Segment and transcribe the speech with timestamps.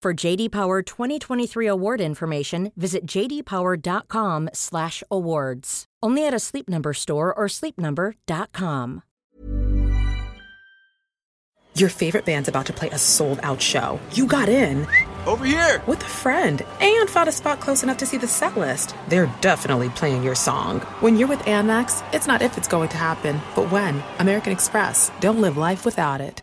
[0.00, 5.84] For JD Power 2023 award information, visit jdpower.com/awards.
[6.00, 9.02] Only at a Sleep Number store or sleepnumber.com.
[11.74, 13.98] Your favorite band's about to play a sold-out show.
[14.14, 14.86] You got in
[15.26, 15.82] Over here!
[15.86, 18.94] with a friend and found a spot close enough to see the set list.
[19.08, 20.80] They're definitely playing your song.
[21.00, 24.00] When you're with Amex, it's not if it's going to happen, but when.
[24.20, 25.10] American Express.
[25.20, 26.42] Don't live life without it.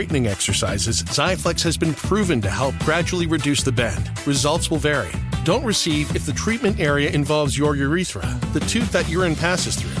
[0.01, 4.09] straightening exercises, Xiaflex has been proven to help gradually reduce the bend.
[4.25, 5.11] Results will vary.
[5.43, 10.00] Don't receive if the treatment area involves your urethra, the tube that urine passes through.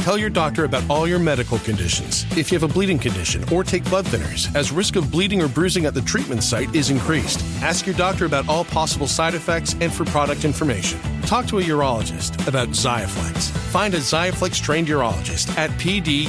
[0.00, 2.24] Tell your doctor about all your medical conditions.
[2.36, 5.48] If you have a bleeding condition or take blood thinners, as risk of bleeding or
[5.48, 7.44] bruising at the treatment site is increased.
[7.62, 10.98] Ask your doctor about all possible side effects and for product information.
[11.22, 13.50] Talk to a urologist about Xiaflex.
[13.70, 16.28] Find a Xiaflex trained urologist at pduro.com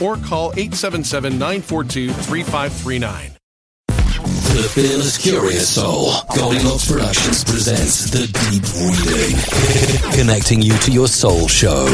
[0.00, 3.33] or call 877 942 3539.
[4.54, 6.12] The Fearless Curious Soul.
[6.36, 10.14] Goldilocks Productions presents The Deep Reading.
[10.14, 11.86] Connecting you to your soul show.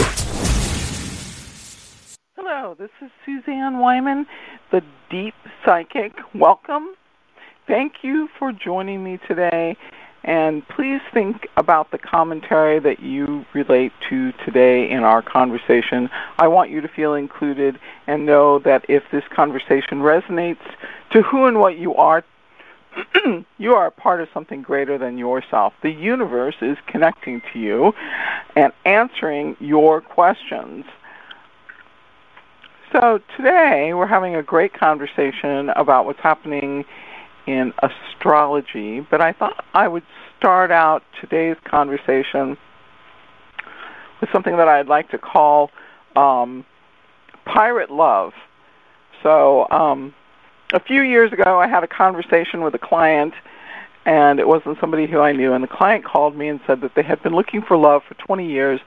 [2.37, 4.27] Hello, this is Suzanne Wyman,
[4.73, 5.35] the Deep
[5.65, 6.13] Psychic.
[6.35, 6.91] Welcome.
[7.67, 9.79] Thank you for joining me today.
[10.23, 16.11] And please think about the commentary that you relate to today in our conversation.
[16.39, 20.59] I want you to feel included and know that if this conversation resonates
[21.13, 22.23] to who and what you are,
[23.59, 25.75] you are a part of something greater than yourself.
[25.83, 27.95] The universe is connecting to you
[28.57, 30.85] and answering your questions.
[32.93, 36.85] So today we're having a great conversation about what's happening
[37.47, 40.03] in astrology, but I thought I would
[40.37, 42.57] start out today's conversation
[44.21, 45.71] with something that I'd like to call
[46.17, 46.65] um,
[47.45, 48.33] pirate love.
[49.23, 50.15] So um,
[50.73, 53.35] a few years ago, I had a conversation with a client,
[54.05, 55.53] and it wasn't somebody who I knew.
[55.53, 58.15] And the client called me and said that they had been looking for love for
[58.15, 58.81] 20 years,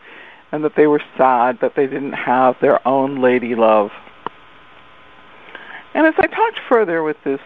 [0.51, 3.91] and that they were sad that they didn't have their own lady love.
[5.93, 7.41] And as I talked further with this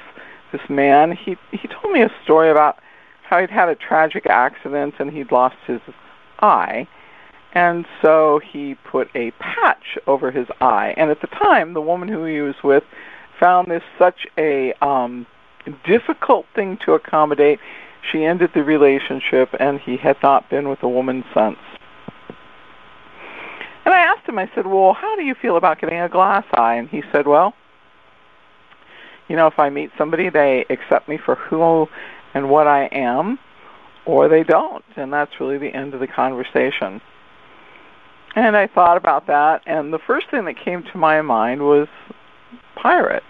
[0.52, 2.80] this man, he he told me a story about
[3.24, 5.82] how he'd had a tragic accident and he'd lost his
[6.40, 6.88] eye.
[7.54, 10.94] And so he put a patch over his eye.
[10.96, 12.84] And at the time, the woman who he was with
[13.40, 15.26] found this such a um,
[15.86, 17.60] difficult thing to accommodate.
[18.12, 21.58] She ended the relationship, and he had not been with a woman since.
[23.86, 26.46] And I asked him, I said, Well, how do you feel about getting a glass
[26.54, 26.76] eye?
[26.76, 27.54] And he said, Well,
[29.28, 31.88] you know, if I meet somebody, they accept me for who
[32.34, 33.40] and what I am,
[34.06, 34.84] or they don't.
[34.96, 37.02] And that's really the end of the conversation.
[38.36, 41.88] And I thought about that, and the first thing that came to my mind was
[42.82, 43.24] pirate.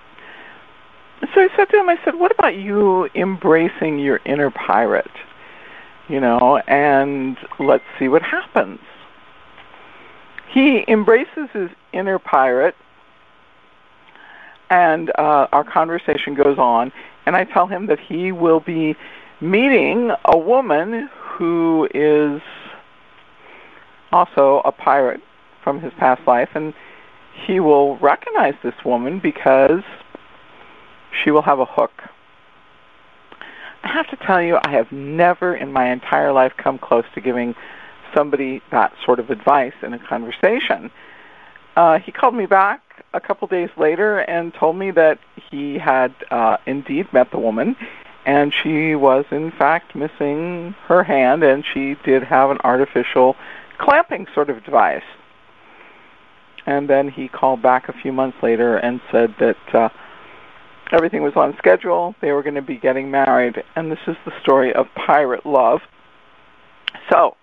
[1.33, 5.09] So I said to him, I said, what about you embracing your inner pirate?
[6.07, 8.79] You know, and let's see what happens.
[10.49, 12.75] He embraces his inner pirate,
[14.69, 16.91] and uh, our conversation goes on,
[17.25, 18.95] and I tell him that he will be
[19.41, 22.41] meeting a woman who is
[24.11, 25.21] also a pirate
[25.63, 26.73] from his past life, and
[27.45, 29.83] he will recognize this woman because
[31.23, 31.91] she will have a hook.
[33.83, 37.21] I have to tell you, I have never in my entire life come close to
[37.21, 37.55] giving
[38.13, 40.91] somebody that sort of advice in a conversation.
[41.75, 42.81] Uh, he called me back
[43.13, 45.19] a couple days later and told me that
[45.51, 47.75] he had uh, indeed met the woman,
[48.25, 53.35] and she was in fact missing her hand, and she did have an artificial
[53.77, 55.03] clamping sort of device.
[56.67, 59.89] And then he called back a few months later and said that uh,
[60.91, 62.13] everything was on schedule.
[62.19, 65.79] They were going to be getting married, and this is the story of pirate love.
[67.09, 67.37] So,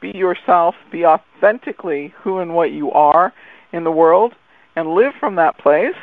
[0.00, 3.32] be yourself, be authentically who and what you are
[3.72, 4.34] in the world,
[4.76, 5.96] and live from that place.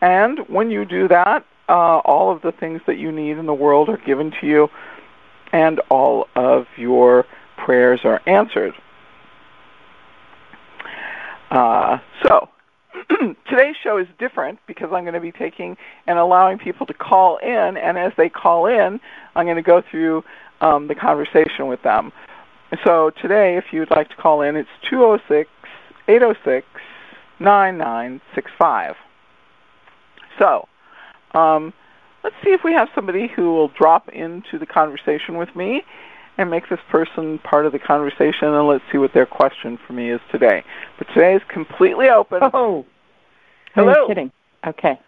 [0.00, 3.54] And when you do that, uh, all of the things that you need in the
[3.54, 4.70] world are given to you,
[5.52, 7.26] and all of your
[7.56, 8.74] prayers are answered.
[11.54, 12.48] Uh, so,
[13.48, 15.76] today's show is different because I'm going to be taking
[16.08, 18.98] and allowing people to call in, and as they call in,
[19.36, 20.24] I'm going to go through
[20.60, 22.12] um, the conversation with them.
[22.82, 25.48] So today, if you'd like to call in, it's 206
[26.08, 26.66] 806
[27.38, 28.96] 9965.
[30.36, 30.66] So,
[31.34, 31.72] um,
[32.24, 35.84] let's see if we have somebody who will drop into the conversation with me
[36.38, 39.92] and make this person part of the conversation, and let's see what their question for
[39.92, 40.64] me is today.
[40.98, 42.40] But today is completely open.
[42.42, 42.84] Oh,
[43.74, 44.06] hello.
[44.06, 44.32] Kidding.
[44.66, 44.98] Okay.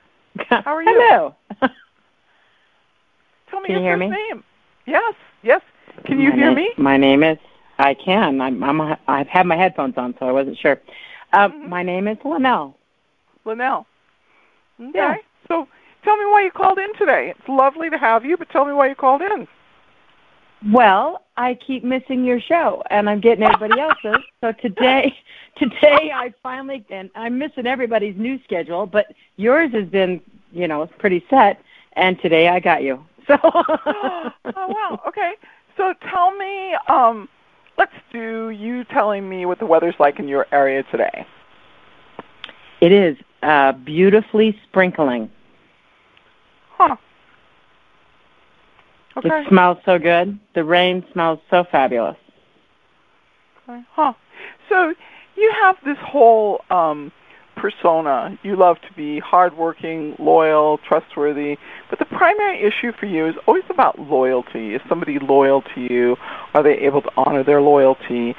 [0.49, 0.91] How are you?
[0.93, 1.35] Hello.
[3.51, 4.17] Tell me Can your you hear first me?
[4.29, 4.45] name.
[4.87, 5.63] Yes, yes.
[6.05, 6.73] Can you my hear name, me?
[6.77, 7.39] My name is.
[7.79, 8.41] I can.
[8.41, 8.63] I'm.
[8.63, 8.97] I'm.
[9.09, 10.81] I've had my headphones on, so I wasn't sure.
[11.33, 11.69] Uh, Mhm.
[11.69, 12.77] My name is Linnell.
[13.45, 13.87] Linnell.
[14.81, 14.91] Okay.
[14.95, 15.17] Yeah.
[15.49, 15.67] So
[16.05, 17.31] tell me why you called in today.
[17.37, 19.49] It's lovely to have you, but tell me why you called in.
[20.73, 24.25] Well, I keep missing your show, and I'm getting everybody else's.
[24.41, 25.17] So today,
[25.57, 30.21] today I finally, and I'm missing everybody's new schedule, but yours has been,
[30.53, 31.63] you know, pretty set.
[31.93, 33.05] And today I got you.
[33.27, 33.39] So.
[33.43, 35.01] oh wow.
[35.07, 35.35] Okay.
[35.77, 37.29] So tell me, um,
[37.79, 41.27] let's do you telling me what the weather's like in your area today.
[42.81, 45.31] It is uh, beautifully sprinkling.
[46.71, 46.97] Huh.
[49.17, 49.43] Okay.
[49.43, 50.39] It smells so good.
[50.55, 52.17] The rain smells so fabulous.
[53.69, 53.83] Okay.
[53.93, 54.13] Huh.
[54.69, 54.95] So
[55.37, 57.13] you have this whole um,
[57.57, 58.39] persona.
[58.43, 61.57] You love to be hardworking, loyal, trustworthy,
[61.89, 64.75] but the primary issue for you is always about loyalty.
[64.75, 66.17] Is somebody loyal to you?
[66.55, 68.37] Are they able to honor their loyalty?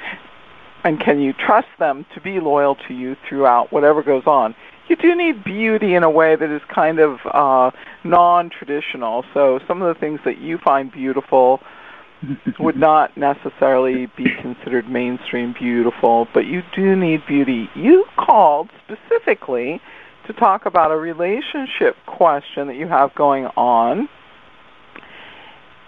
[0.84, 4.54] And can you trust them to be loyal to you throughout whatever goes on?
[4.88, 7.70] You do need beauty in a way that is kind of uh,
[8.04, 9.24] non-traditional.
[9.34, 11.60] So some of the things that you find beautiful
[12.58, 17.68] would not necessarily be considered mainstream beautiful, but you do need beauty.
[17.74, 19.80] You called specifically
[20.26, 24.08] to talk about a relationship question that you have going on.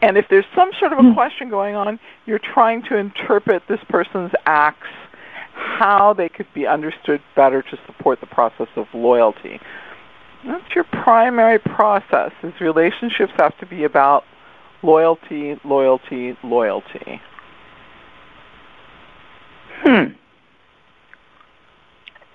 [0.02, 3.80] And if there's some sort of a question going on, you're trying to interpret this
[3.88, 4.88] person's acts,
[5.60, 9.60] how they could be understood better to support the process of loyalty.
[10.46, 12.32] That's your primary process.
[12.42, 14.24] Is relationships have to be about
[14.82, 17.20] loyalty, loyalty, loyalty.
[19.82, 20.04] Hmm.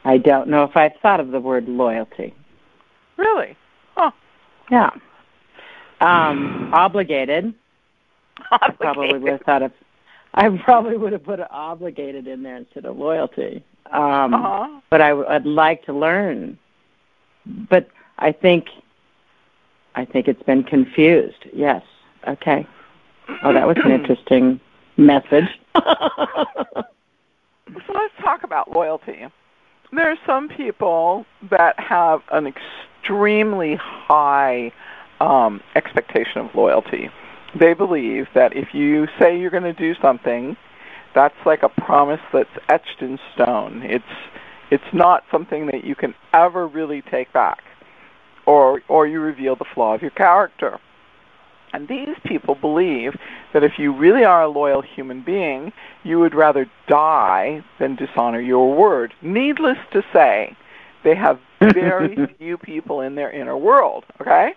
[0.03, 2.34] I don't know if I've thought of the word loyalty.
[3.17, 3.58] Really?
[3.96, 4.12] Huh.
[4.70, 4.91] Yeah.
[6.00, 7.53] Um, obligated.
[8.51, 9.72] I probably would have thought of.
[10.38, 13.63] I probably would have put obligated in there instead of loyalty.
[13.92, 14.80] Um, Uh-huh.
[14.89, 16.58] But I, would like to learn.
[17.46, 17.88] But
[18.18, 18.68] I think,
[19.96, 21.46] I think it's been confused.
[21.54, 21.84] Yes.
[22.27, 22.68] Okay.
[23.44, 24.60] Oh, that was an interesting
[24.98, 25.48] message.
[27.88, 29.25] So let's talk about loyalty.
[29.92, 34.72] There are some people that have an extremely high
[35.20, 37.10] um, expectation of loyalty.
[37.58, 40.58] They believe that if you say you're going to do something,
[41.14, 43.82] that's like a promise that's etched in stone.
[43.84, 44.04] It's
[44.72, 47.64] it's not something that you can ever really take back,
[48.46, 50.80] or or you reveal the flaw of your character.
[51.74, 53.18] And these people believe
[53.54, 58.40] that if you really are a loyal human being, you would rather die than dishonor
[58.40, 59.14] your word.
[59.22, 60.56] Needless to say,
[61.04, 64.06] they have very few people in their inner world.
[64.22, 64.54] Okay,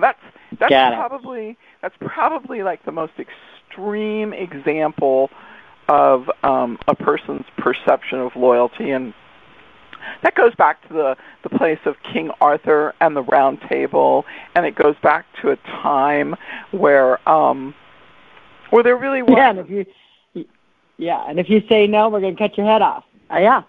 [0.00, 0.20] that's
[0.58, 0.96] that's Got it.
[0.96, 5.30] probably that's probably like the most extreme example
[5.88, 9.12] of um, a person's perception of loyalty, and
[10.22, 14.66] that goes back to the the place of King Arthur and the Round Table, and
[14.66, 16.34] it goes back to a time
[16.70, 17.74] where um,
[18.70, 19.86] where there really was Yeah, and if you,
[20.98, 23.04] yeah, and if you say no, we're going to cut your head off.
[23.32, 23.62] Uh, yeah.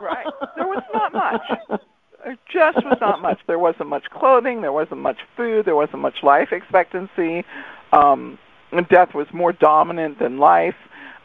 [0.00, 0.26] right.
[0.56, 1.80] There was not much.
[2.24, 3.40] There just was not much.
[3.46, 4.60] There wasn't much clothing.
[4.60, 5.64] There wasn't much food.
[5.64, 7.44] There wasn't much life expectancy.
[7.92, 8.38] Um,
[8.72, 10.76] and death was more dominant than life.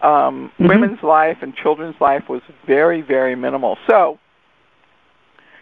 [0.02, 0.70] Um, Mhm.
[0.70, 3.78] Women's life and children's life was very, very minimal.
[3.88, 4.20] So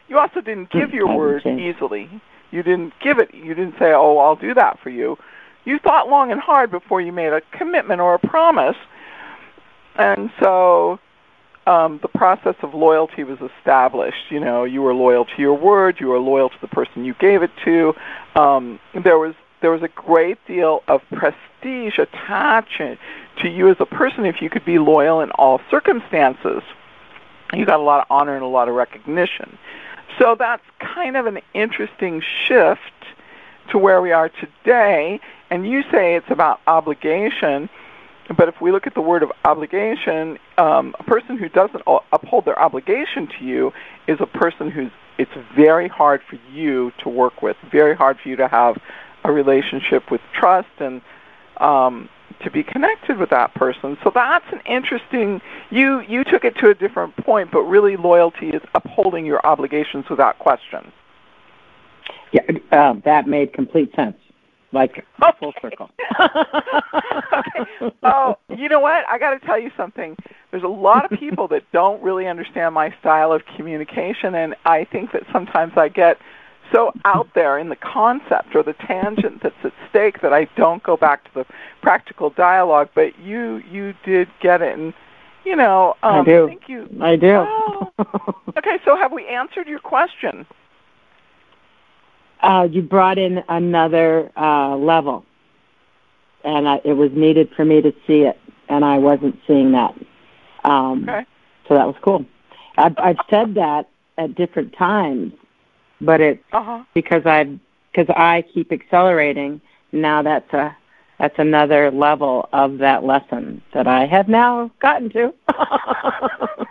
[0.07, 2.09] you also didn't give your hasn't word easily.
[2.51, 3.33] You didn't give it.
[3.33, 5.17] You didn't say, "Oh, I'll do that for you."
[5.65, 8.77] You thought long and hard before you made a commitment or a promise.
[9.95, 10.99] And so
[11.65, 14.29] um, the process of loyalty was established.
[14.29, 15.99] You know, you were loyal to your word.
[15.99, 17.95] You were loyal to the person you gave it to.
[18.35, 22.81] Um, there was there was a great deal of prestige attached
[23.41, 26.61] to you as a person if you could be loyal in all circumstances.
[27.53, 29.57] You got a lot of honor and a lot of recognition.
[30.19, 32.81] So that's kind of an interesting shift
[33.69, 35.21] to where we are today.
[35.49, 37.69] And you say it's about obligation.
[38.37, 42.45] But if we look at the word of obligation, um, a person who doesn't uphold
[42.45, 43.73] their obligation to you
[44.07, 48.29] is a person who's it's very hard for you to work with, very hard for
[48.29, 48.77] you to have
[49.23, 51.01] a relationship with trust and
[51.57, 52.09] um,
[52.43, 53.97] to be connected with that person.
[54.03, 55.41] So that's an interesting.
[55.69, 60.09] You you took it to a different point, but really loyalty is upholding your obligations
[60.09, 60.91] without question.
[62.31, 64.17] Yeah, uh, that made complete sense.
[64.73, 65.05] Like
[65.39, 65.89] full circle.
[66.19, 67.91] okay.
[68.03, 69.05] Oh, you know what?
[69.07, 70.17] I got to tell you something.
[70.51, 74.83] There's a lot of people that don't really understand my style of communication, and I
[74.85, 76.17] think that sometimes I get
[76.71, 80.81] so out there in the concept or the tangent that's at stake that I don't
[80.81, 81.45] go back to the
[81.81, 82.89] practical dialogue.
[82.95, 84.93] But you, you did get it, and
[85.45, 86.47] you know, um, I do.
[86.47, 86.89] think you.
[87.01, 87.45] I do.
[87.47, 87.91] Oh.
[88.57, 90.45] Okay, so have we answered your question?
[92.43, 95.25] Uh, you brought in another uh, level,
[96.43, 99.95] and I, it was needed for me to see it, and I wasn't seeing that.
[100.63, 101.25] Um, Okay.
[101.67, 102.25] So that was cool.
[102.77, 105.33] I've, I've said that at different times,
[106.01, 106.83] but it's Uh huh.
[106.93, 107.57] because I
[107.91, 109.61] because I keep accelerating.
[109.91, 110.75] Now that's a
[111.19, 115.33] that's another level of that lesson that I have now gotten to.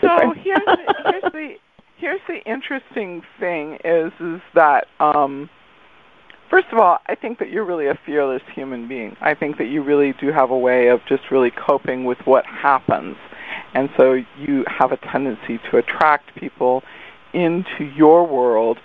[0.00, 1.56] So here's the, here's the
[1.96, 5.48] here's the interesting thing is is that um,
[6.50, 9.16] first of all, I think that you're really a fearless human being.
[9.20, 12.44] I think that you really do have a way of just really coping with what
[12.46, 13.16] happens,
[13.74, 16.82] and so you have a tendency to attract people
[17.32, 18.78] into your world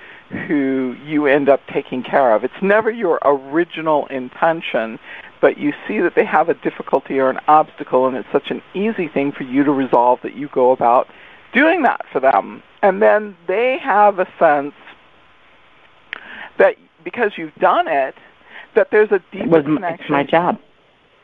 [0.48, 2.44] who you end up taking care of.
[2.46, 4.98] It's never your original intention,
[5.42, 8.62] but you see that they have a difficulty or an obstacle, and it's such an
[8.74, 11.10] easy thing for you to resolve that you go about
[11.54, 12.64] doing that for them.
[12.82, 14.74] And then they have a sense
[16.58, 18.16] that because you've done it,
[18.76, 20.04] that there's a deep it was my, connection.
[20.04, 20.60] it's my job.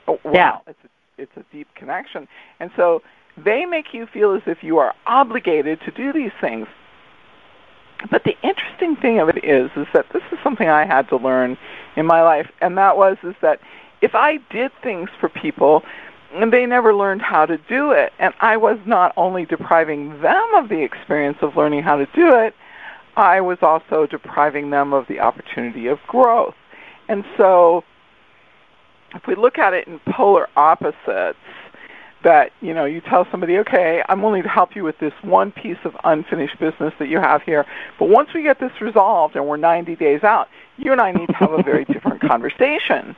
[0.07, 0.31] Oh, wow.
[0.33, 0.57] Yeah.
[0.67, 2.27] It's a, it's a deep connection.
[2.59, 3.01] And so
[3.37, 6.67] they make you feel as if you are obligated to do these things.
[8.11, 11.17] But the interesting thing of it is is that this is something I had to
[11.17, 11.57] learn
[11.95, 13.59] in my life and that was is that
[14.01, 15.83] if I did things for people
[16.33, 20.53] and they never learned how to do it and I was not only depriving them
[20.55, 22.53] of the experience of learning how to do it,
[23.15, 26.55] I was also depriving them of the opportunity of growth.
[27.07, 27.83] And so
[29.15, 31.37] if we look at it in polar opposites,
[32.23, 35.51] that you know you tell somebody okay i'm willing to help you with this one
[35.51, 37.65] piece of unfinished business that you have here
[37.99, 41.27] but once we get this resolved and we're 90 days out you and i need
[41.27, 43.15] to have a very different conversation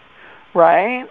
[0.53, 1.07] right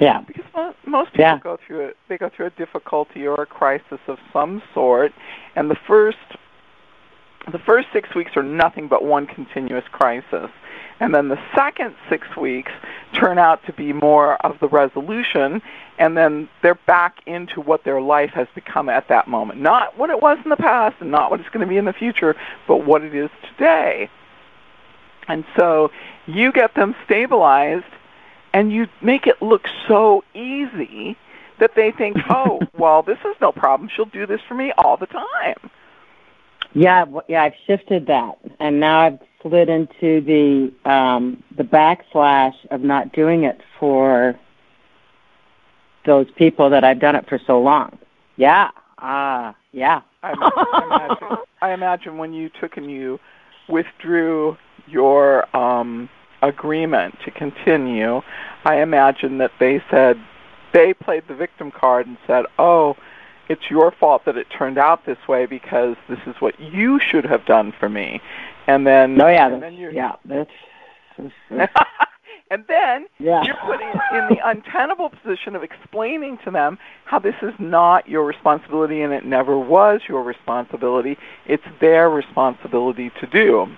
[0.00, 0.20] Yeah.
[0.26, 1.38] because mo- most people Yeah.
[1.38, 5.12] go through it they go through a difficulty or a crisis of some sort
[5.56, 6.18] and the first
[7.50, 10.50] the first six weeks are nothing but one continuous crisis
[11.00, 12.72] and then the second six weeks
[13.14, 15.60] turn out to be more of the resolution
[15.98, 20.10] and then they're back into what their life has become at that moment not what
[20.10, 22.34] it was in the past and not what it's going to be in the future
[22.66, 24.08] but what it is today
[25.28, 25.90] And so
[26.26, 27.84] you get them stabilized
[28.52, 31.16] and you make it look so easy
[31.58, 33.88] that they think, oh, well, this is no problem.
[33.94, 35.70] She'll do this for me all the time.
[36.72, 42.82] Yeah, yeah, I've shifted that, and now I've slid into the um, the backslash of
[42.82, 44.38] not doing it for
[46.06, 47.98] those people that I've done it for so long.
[48.36, 50.02] Yeah, ah, uh, yeah.
[50.22, 53.18] I, I, imagine, I imagine when you took and you
[53.68, 56.08] withdrew your um,
[56.42, 58.22] agreement to continue,
[58.64, 60.20] I imagine that they said
[60.72, 62.96] they played the victim card and said, "Oh,
[63.48, 67.24] it's your fault that it turned out this way because this is what you should
[67.24, 68.20] have done for me."
[68.66, 70.50] And then, oh yeah, and then you're, yeah, that's.
[72.50, 73.42] and then yeah.
[73.42, 78.08] you're put in, in the untenable position of explaining to them how this is not
[78.08, 81.16] your responsibility and it never was your responsibility.
[81.46, 83.68] It's their responsibility to do.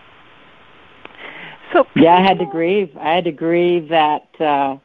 [1.72, 2.96] So yeah, I had to grieve.
[2.98, 4.76] I had to grieve that uh,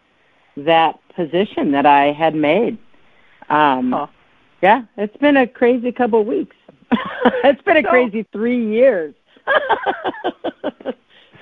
[0.58, 2.78] that position that I had made.
[3.50, 4.08] Um, huh.
[4.62, 6.56] Yeah, it's been a crazy couple of weeks.
[7.44, 9.14] it's been a so, crazy three years.
[9.46, 9.54] so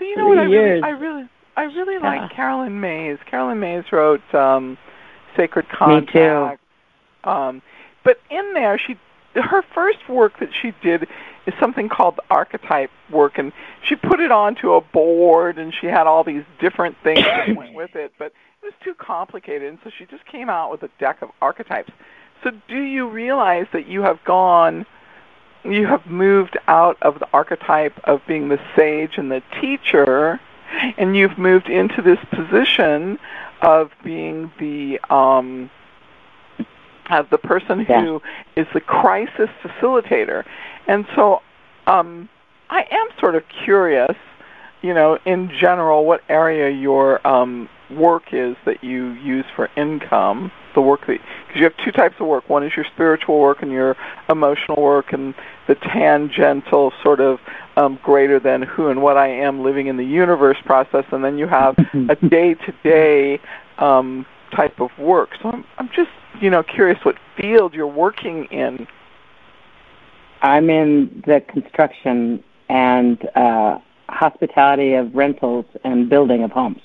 [0.01, 0.81] you know three what I years.
[0.81, 2.21] really, I really, I really yeah.
[2.21, 3.19] like Carolyn Myss.
[3.29, 4.77] Carolyn Myss wrote um,
[5.37, 6.15] Sacred Contract.
[6.15, 6.59] Me
[7.23, 7.29] too.
[7.29, 7.61] Um,
[8.03, 8.97] but in there, she
[9.43, 11.07] her first work that she did
[11.45, 13.51] is something called the archetype work, and
[13.83, 17.73] she put it onto a board, and she had all these different things that went
[17.75, 20.89] with it, but it was too complicated, and so she just came out with a
[20.99, 21.91] deck of archetypes.
[22.43, 24.85] So, do you realize that you have gone,
[25.63, 30.39] you have moved out of the archetype of being the sage and the teacher,
[30.97, 33.19] and you've moved into this position
[33.61, 35.69] of being the um,
[37.09, 38.21] of the person who
[38.55, 38.61] yeah.
[38.61, 40.43] is the crisis facilitator.
[40.87, 41.41] And so
[41.87, 42.29] um,
[42.69, 44.15] I am sort of curious,
[44.81, 50.51] you know, in general, what area your um, work is that you use for income.
[50.73, 52.49] The work that because you have two types of work.
[52.49, 53.95] One is your spiritual work and your
[54.27, 55.33] emotional work, and
[55.67, 57.39] the tangential sort of
[57.77, 61.37] um, greater than who and what I am living in the universe process, and then
[61.37, 61.77] you have
[62.09, 63.39] a day-to-day
[63.77, 65.31] um, type of work.
[65.41, 68.87] So I'm, I'm just, you know, curious what field you're working in.
[70.41, 76.81] I'm in the construction and uh, hospitality of rentals and building of homes.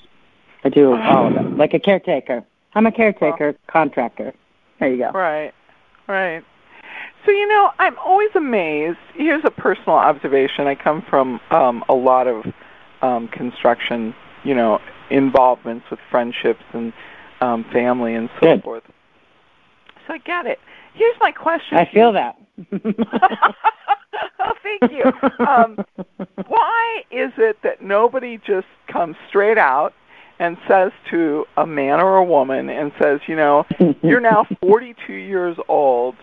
[0.63, 2.43] I do all of it, like a caretaker.
[2.73, 4.33] I'm a caretaker contractor.
[4.79, 5.11] There you go.
[5.11, 5.53] Right,
[6.07, 6.43] right.
[7.25, 8.97] So you know, I'm always amazed.
[9.13, 10.67] Here's a personal observation.
[10.67, 12.45] I come from um, a lot of
[13.01, 14.79] um, construction, you know,
[15.09, 16.93] involvements with friendships and
[17.41, 18.63] um, family and so Good.
[18.63, 18.83] forth.
[20.07, 20.59] So I get it.
[20.93, 21.77] Here's my question.
[21.77, 22.37] I feel that.
[24.39, 25.45] oh, thank you.
[25.45, 25.83] Um,
[26.47, 29.93] why is it that nobody just comes straight out
[30.39, 33.65] and says to a man or a woman and says, you know,
[34.03, 36.15] you're now 42 years old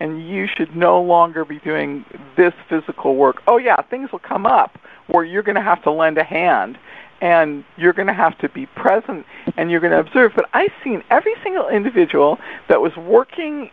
[0.00, 2.04] and you should no longer be doing
[2.36, 3.42] this physical work.
[3.46, 4.78] Oh yeah, things will come up
[5.08, 6.78] where you're going to have to lend a hand
[7.20, 9.26] and you're going to have to be present
[9.56, 10.32] and you're going to observe.
[10.34, 13.70] But I've seen every single individual that was working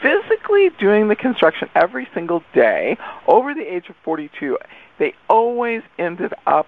[0.00, 4.58] physically doing the construction every single day over the age of 42,
[4.98, 6.66] they always ended up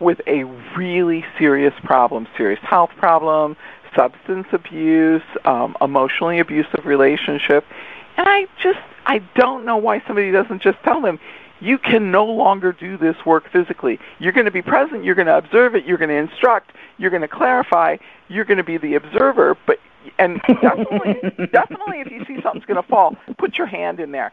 [0.00, 0.44] with a
[0.76, 3.56] really serious problem, serious health problem,
[3.96, 7.64] substance abuse, um, emotionally abusive relationship.
[8.16, 11.18] And I just, I don't know why somebody doesn't just tell them,
[11.60, 13.98] you can no longer do this work physically.
[14.18, 17.10] You're going to be present, you're going to observe it, you're going to instruct, you're
[17.10, 17.96] going to clarify,
[18.28, 19.78] you're going to be the observer, but
[20.18, 24.32] and definitely definitely if you see something's going to fall, put your hand in there.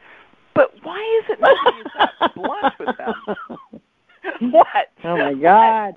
[0.53, 4.51] But why is it nobody is that blunt with them?
[4.51, 4.91] what?
[5.03, 5.95] Oh my god.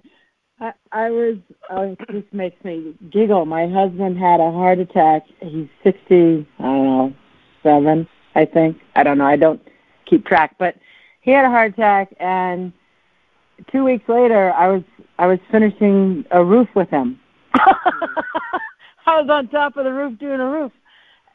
[0.61, 1.37] I, I was
[1.71, 3.45] oh this makes me giggle.
[3.47, 5.25] My husband had a heart attack.
[5.41, 7.15] He's sixty I don't know,
[7.63, 8.81] seven, I think.
[8.97, 9.61] I don't know, I don't
[10.07, 10.77] keep track, but
[11.29, 12.73] he had a heart attack and
[13.71, 14.83] two weeks later I was
[15.19, 17.21] I was finishing a roof with him.
[17.55, 20.73] I was on top of the roof doing a roof.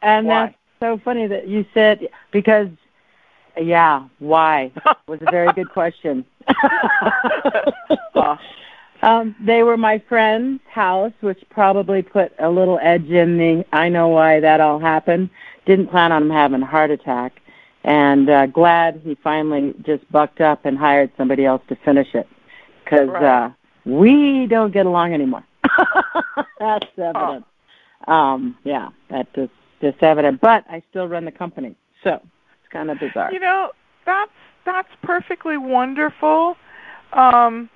[0.01, 0.45] And why?
[0.45, 2.69] that's so funny that you said because
[3.61, 4.71] yeah, why?
[5.07, 6.25] was a very good question.
[9.03, 13.89] um, they were my friend's house, which probably put a little edge in the I
[13.89, 15.29] know why that all happened.
[15.67, 17.42] Didn't plan on him having a heart attack
[17.83, 22.27] and uh, glad he finally just bucked up and hired somebody else to finish it
[22.83, 23.23] because right.
[23.23, 23.49] uh,
[23.85, 25.43] we don't get along anymore.
[26.59, 27.45] That's evident.
[28.07, 28.13] Oh.
[28.13, 29.49] Um, yeah, that is
[29.81, 30.41] just evident.
[30.41, 33.31] But I still run the company, so it's kind of bizarre.
[33.31, 33.71] You know,
[34.05, 34.31] that's
[34.65, 36.57] that's perfectly wonderful.
[37.13, 37.69] Um,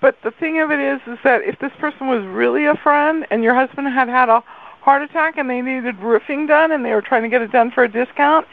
[0.00, 3.26] but the thing of it is, is that if this person was really a friend
[3.30, 4.42] and your husband had had a
[4.80, 7.70] heart attack and they needed roofing done and they were trying to get it done
[7.70, 8.46] for a discount,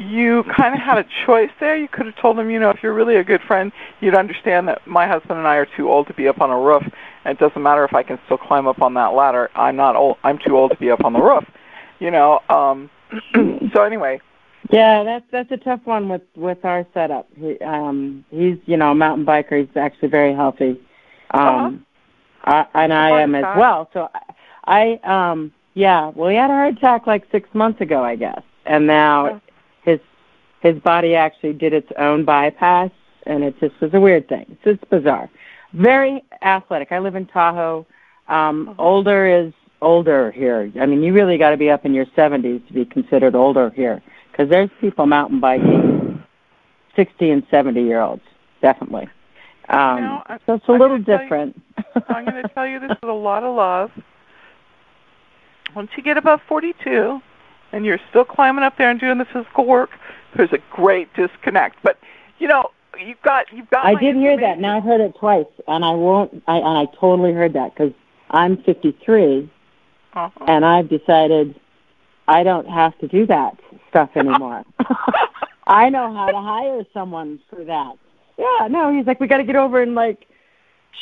[0.00, 1.76] you kind of had a choice there.
[1.76, 3.70] You could have told them, you know, if you're really a good friend,
[4.00, 6.58] you'd understand that my husband and I are too old to be up on a
[6.58, 6.82] roof,
[7.24, 9.50] and it doesn't matter if I can still climb up on that ladder.
[9.54, 10.16] I'm not old.
[10.24, 11.44] I'm too old to be up on the roof.
[11.98, 12.40] You know.
[12.48, 12.88] Um,
[13.74, 14.20] so anyway.
[14.70, 17.28] Yeah, that's that's a tough one with with our setup.
[17.36, 19.58] He, um, he's you know a mountain biker.
[19.66, 20.80] He's actually very healthy,
[21.32, 21.84] um,
[22.44, 22.64] uh-huh.
[22.74, 23.90] I, and I am as well.
[23.92, 24.08] So
[24.70, 28.42] I um yeah, well he had a heart attack like six months ago, I guess,
[28.64, 29.42] and now
[29.82, 30.00] his
[30.60, 32.90] his body actually did its own bypass,
[33.26, 34.46] and it just was a weird thing.
[34.48, 35.28] It's just bizarre.
[35.72, 36.92] Very athletic.
[36.92, 37.86] I live in Tahoe.
[38.28, 38.80] Um, mm-hmm.
[38.80, 39.52] Older is
[39.82, 40.70] older here.
[40.80, 43.70] I mean, you really got to be up in your 70s to be considered older
[43.70, 46.22] here, because there's people mountain biking,
[46.96, 48.22] 60 and 70 year olds,
[48.60, 49.08] definitely.
[49.68, 51.60] Um, you know, so it's a I'm little different.
[51.78, 53.90] You, I'm going to tell you this with a lot of love.
[55.74, 57.20] Once you get above 42,
[57.72, 59.90] and you're still climbing up there and doing the physical work,
[60.36, 61.76] there's a great disconnect.
[61.82, 61.98] But
[62.38, 63.84] you know, you've got you've got.
[63.84, 64.58] I did hear that.
[64.58, 66.42] Now I've heard it twice, and I won't.
[66.46, 67.92] I and I totally heard that because
[68.30, 69.50] I'm 53,
[70.14, 70.44] uh-huh.
[70.46, 71.58] and I've decided
[72.28, 74.64] I don't have to do that stuff anymore.
[75.66, 77.94] I know how to hire someone for that.
[78.38, 80.26] Yeah, no, he's like, we got to get over and like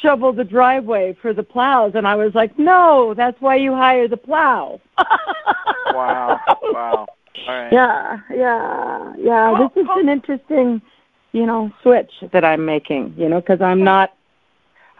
[0.00, 4.08] shovel the driveway for the plows and I was like, "No, that's why you hire
[4.08, 4.80] the plow."
[5.86, 6.40] wow.
[6.62, 7.06] Wow.
[7.46, 7.72] All right.
[7.72, 9.54] Yeah, yeah, yeah.
[9.56, 10.00] Oh, this is oh.
[10.00, 10.82] an interesting,
[11.32, 14.12] you know, switch that I'm making, you know, cuz I'm not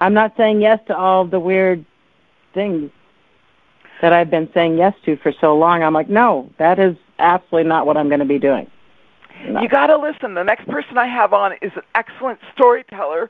[0.01, 1.85] I'm not saying yes to all the weird
[2.55, 2.91] things
[4.01, 5.83] that I've been saying yes to for so long.
[5.83, 8.71] I'm like, "No, that is absolutely not what I'm going to be doing."
[9.47, 9.61] No.
[9.61, 10.35] You got to listen.
[10.35, 13.29] The next person I have on is an excellent storyteller.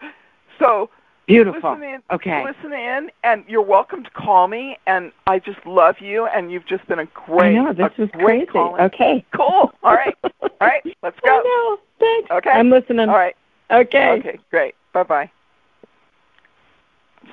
[0.59, 0.91] So
[1.29, 1.73] Beautiful.
[1.73, 2.43] Listen in, okay.
[2.43, 4.79] Listen in, and you're welcome to call me.
[4.87, 7.59] And I just love you, and you've just been a great.
[7.59, 8.47] I know this is crazy.
[8.47, 8.81] Calling.
[8.81, 9.23] Okay.
[9.35, 9.71] Cool.
[9.83, 10.17] All right.
[10.23, 10.83] All right.
[11.03, 11.39] Let's go.
[11.39, 11.79] I know.
[12.01, 12.31] Thanks.
[12.31, 12.51] Okay.
[12.51, 13.11] I'm listening.
[13.11, 13.37] All right.
[13.71, 14.13] Okay.
[14.13, 14.39] Okay.
[14.51, 14.75] Great.
[14.95, 15.31] Bye bye.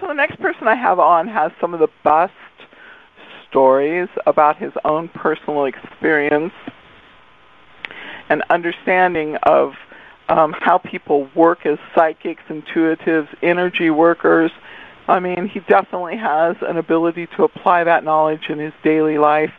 [0.01, 2.33] So the next person I have on has some of the best
[3.49, 6.51] stories about his own personal experience
[8.27, 9.75] and understanding of
[10.29, 14.51] um, how people work as psychics, intuitives, energy workers.
[15.07, 19.53] I mean, he definitely has an ability to apply that knowledge in his daily life.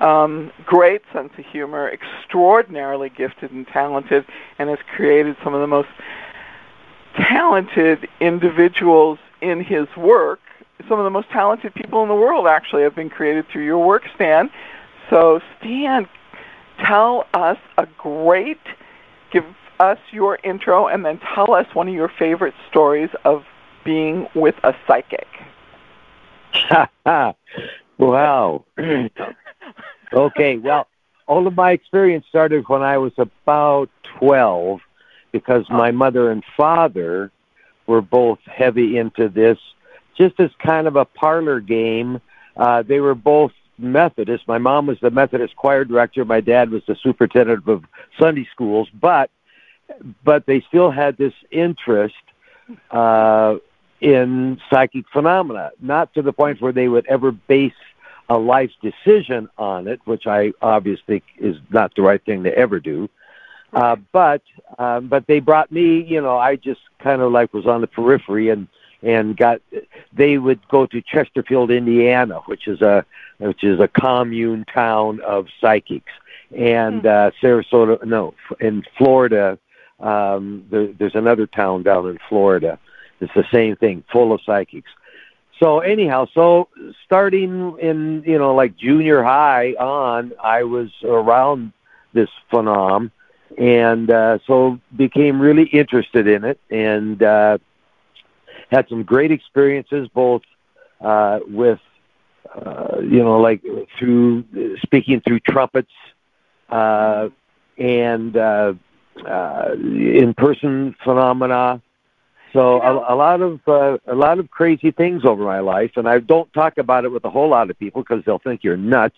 [0.00, 4.24] Um, great sense of humor, extraordinarily gifted and talented,
[4.58, 5.88] and has created some of the most
[7.16, 10.40] talented individuals in his work.
[10.88, 13.84] Some of the most talented people in the world actually have been created through your
[13.84, 14.50] work, Stan.
[15.10, 16.08] So, Stan,
[16.78, 18.60] tell us a great,
[19.30, 19.44] give
[19.82, 23.44] us your intro and then tell us one of your favorite stories of
[23.84, 25.26] being with a psychic.
[27.98, 28.64] wow.
[30.12, 30.86] okay, well,
[31.26, 34.80] all of my experience started when I was about 12
[35.32, 37.32] because my mother and father
[37.86, 39.58] were both heavy into this
[40.16, 42.20] just as kind of a parlor game.
[42.56, 44.46] Uh, they were both Methodists.
[44.46, 46.24] My mom was the Methodist choir director.
[46.24, 47.84] My dad was the superintendent of
[48.18, 48.88] Sunday schools.
[48.92, 49.30] But
[50.24, 52.14] but they still had this interest
[52.90, 53.56] uh,
[54.00, 57.72] in psychic phenomena, not to the point where they would ever base
[58.28, 62.80] a life decision on it, which I obviously is not the right thing to ever
[62.80, 63.08] do.
[63.72, 64.42] Uh, but
[64.78, 67.86] um, but they brought me, you know, I just kind of like was on the
[67.86, 68.68] periphery and
[69.02, 69.60] and got
[70.12, 73.04] they would go to Chesterfield, Indiana, which is a
[73.38, 76.12] which is a commune town of psychics,
[76.56, 77.06] and hmm.
[77.06, 79.58] uh, Sarasota, no, in Florida,
[80.02, 82.78] um, there, there's another town down in Florida.
[83.20, 84.90] It's the same thing, full of psychics.
[85.60, 86.68] So anyhow, so
[87.04, 91.72] starting in you know like junior high on, I was around
[92.12, 93.12] this phenom,
[93.56, 97.58] and uh, so became really interested in it, and uh,
[98.72, 100.42] had some great experiences both
[101.00, 101.80] uh, with
[102.52, 103.62] uh, you know like
[103.98, 104.44] through
[104.82, 105.92] speaking through trumpets
[106.70, 107.28] uh,
[107.78, 108.74] and uh,
[109.26, 111.80] uh, in-person phenomena.
[112.52, 116.06] So a, a lot of uh, a lot of crazy things over my life, and
[116.06, 118.76] I don't talk about it with a whole lot of people because they'll think you're
[118.76, 119.16] nuts.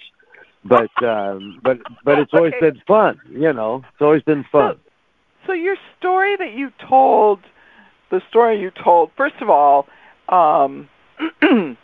[0.65, 2.71] But um, but but it's always okay.
[2.71, 3.85] been fun, you know.
[3.93, 4.77] It's always been fun.
[4.77, 7.41] So, so your story that you told,
[8.11, 9.11] the story you told.
[9.17, 9.89] First of all,
[10.29, 10.89] um,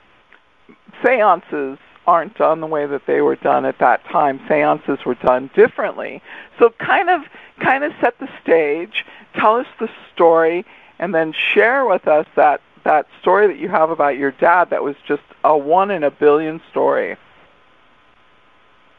[1.05, 1.79] seances
[2.11, 4.41] aren't done the way that they were done at that time.
[4.49, 6.21] Seances were done differently.
[6.59, 7.23] So kind of
[7.61, 10.67] kind of set the stage, tell us the story,
[10.99, 14.83] and then share with us that that story that you have about your dad that
[14.83, 17.17] was just a one in a billion story.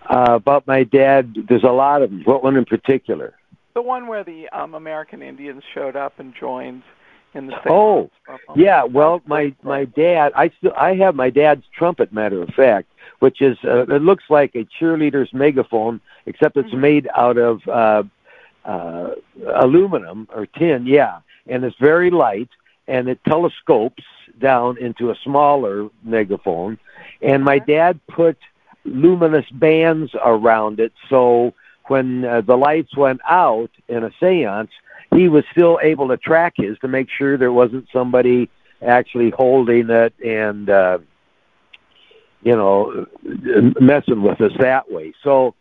[0.09, 2.21] Uh, about my dad, there's a lot of them.
[2.23, 3.33] What one in particular?
[3.73, 6.83] The one where the um, American Indians showed up and joined
[7.33, 7.71] in the same.
[7.71, 8.09] Oh,
[8.55, 8.83] yeah.
[8.83, 12.11] Well, my my dad, I still I have my dad's trumpet.
[12.13, 12.87] Matter of fact,
[13.19, 16.81] which is uh, it looks like a cheerleader's megaphone, except it's Mm-hmm.
[16.81, 18.03] made out of uh,
[18.65, 19.11] uh,
[19.53, 20.85] aluminum or tin.
[20.85, 22.49] Yeah, and it's very light,
[22.87, 24.03] and it telescopes
[24.39, 26.77] down into a smaller megaphone.
[27.21, 28.37] And my dad put
[28.85, 31.53] luminous bands around it, so
[31.85, 34.69] when uh, the lights went out in a séance,
[35.13, 38.49] he was still able to track his to make sure there wasn't somebody
[38.81, 40.97] actually holding it and uh
[42.41, 43.05] you know
[43.79, 45.13] messing with us that way.
[45.23, 45.53] So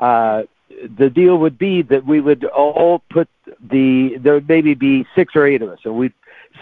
[0.00, 0.44] uh
[0.96, 3.28] the deal would be that we would all put
[3.60, 6.12] the there would maybe be six or eight of us and we'd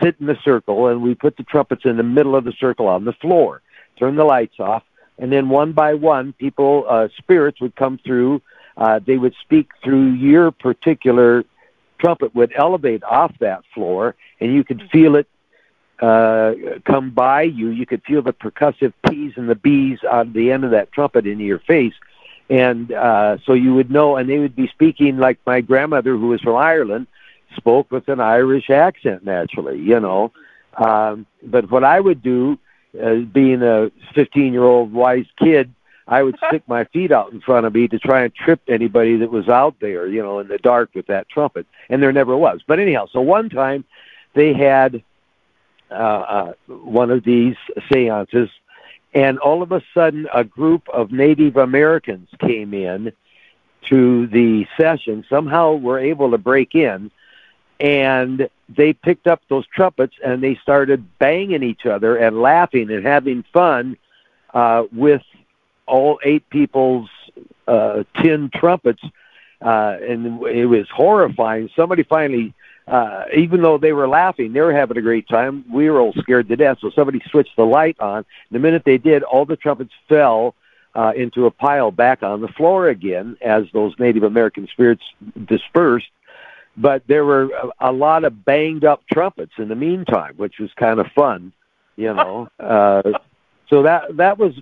[0.02, 2.88] sit in the circle and we put the trumpets in the middle of the circle
[2.88, 3.62] on the floor
[3.98, 4.82] turn the lights off
[5.18, 8.42] and then one by one people uh spirits would come through
[8.76, 11.44] uh they would speak through your particular
[12.02, 15.28] trumpet would elevate off that floor and you could feel it
[16.00, 17.68] uh, come by you.
[17.68, 21.26] You could feel the percussive P's and the B's on the end of that trumpet
[21.26, 21.94] into your face.
[22.50, 26.28] And uh, so you would know, and they would be speaking like my grandmother, who
[26.28, 27.06] was from Ireland,
[27.56, 30.32] spoke with an Irish accent naturally, you know.
[30.76, 32.58] Um, but what I would do,
[33.00, 35.72] uh, being a 15 year old wise kid,
[36.06, 39.16] I would stick my feet out in front of me to try and trip anybody
[39.16, 41.66] that was out there, you know, in the dark with that trumpet.
[41.88, 42.60] And there never was.
[42.66, 43.84] But anyhow, so one time
[44.34, 45.02] they had
[45.90, 47.56] uh, uh, one of these
[47.90, 48.48] seances,
[49.14, 53.12] and all of a sudden a group of Native Americans came in
[53.88, 55.24] to the session.
[55.28, 57.10] Somehow were able to break in,
[57.78, 63.04] and they picked up those trumpets and they started banging each other and laughing and
[63.04, 63.96] having fun
[64.54, 65.22] uh, with
[65.86, 67.08] all eight people's
[67.66, 69.02] uh, tin trumpets,
[69.60, 71.70] uh, and it was horrifying.
[71.76, 72.54] Somebody finally,
[72.86, 75.64] uh, even though they were laughing, they were having a great time.
[75.72, 76.78] We were all scared to death.
[76.80, 78.24] So somebody switched the light on.
[78.50, 80.54] The minute they did, all the trumpets fell
[80.94, 85.02] uh, into a pile back on the floor again as those Native American spirits
[85.46, 86.10] dispersed.
[86.76, 90.70] But there were a, a lot of banged up trumpets in the meantime, which was
[90.74, 91.52] kind of fun,
[91.96, 92.48] you know.
[92.58, 93.02] uh,
[93.68, 94.54] so that that was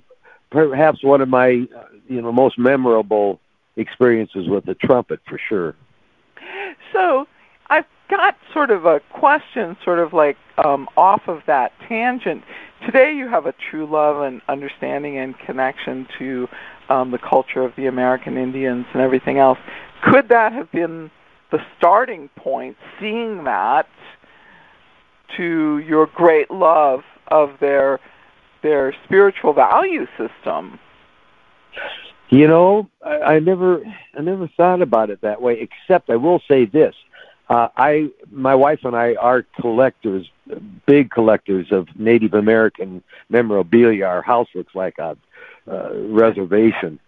[0.50, 3.40] perhaps one of my you know most memorable
[3.76, 5.74] experiences with the trumpet for sure.
[6.92, 7.26] So
[7.68, 12.42] I've got sort of a question, sort of like um, off of that tangent.
[12.84, 16.48] Today you have a true love and understanding and connection to
[16.88, 19.58] um, the culture of the American Indians and everything else.
[20.02, 21.10] Could that have been
[21.50, 23.88] the starting point, seeing that,
[25.36, 28.00] to your great love of their
[28.62, 30.78] their spiritual value system?
[32.28, 33.82] You know, I, I never,
[34.16, 35.60] I never thought about it that way.
[35.60, 36.94] Except I will say this:
[37.48, 40.30] uh, I, my wife and I are collectors,
[40.86, 44.06] big collectors of Native American memorabilia.
[44.06, 45.16] Our house looks like a
[45.70, 47.00] uh, reservation,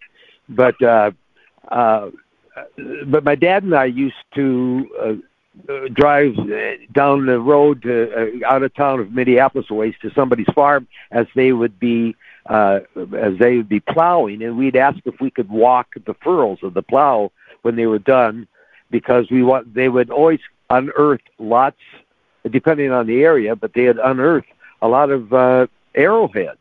[0.48, 1.12] but uh,
[1.68, 2.10] uh,
[3.06, 5.22] but my dad and I used to.
[5.68, 9.94] Uh, uh, drive uh, down the road to uh, out of town of Minneapolis ways
[10.02, 12.80] to somebody's farm as they would be uh,
[13.16, 16.74] as they would be plowing, and we'd ask if we could walk the furrows of
[16.74, 17.30] the plow
[17.62, 18.48] when they were done,
[18.90, 21.80] because we want they would always unearth lots,
[22.50, 24.48] depending on the area, but they had unearthed
[24.80, 26.58] a lot of uh, arrowheads.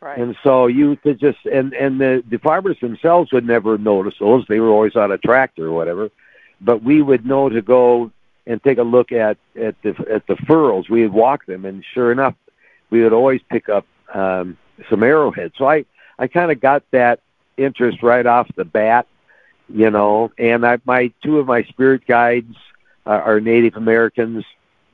[0.00, 0.18] Right.
[0.18, 4.44] And so you could just and and the the farmers themselves would never notice those.
[4.48, 6.10] They were always on a tractor or whatever.
[6.60, 8.10] But we would know to go
[8.46, 10.88] and take a look at at the at the furrows.
[10.88, 12.34] We would walk them, and sure enough,
[12.90, 14.56] we would always pick up um,
[14.88, 15.54] some arrowheads.
[15.56, 15.84] So I
[16.18, 17.20] I kind of got that
[17.56, 19.06] interest right off the bat,
[19.68, 20.32] you know.
[20.38, 22.56] And I my two of my spirit guides
[23.06, 24.44] are, are Native Americans,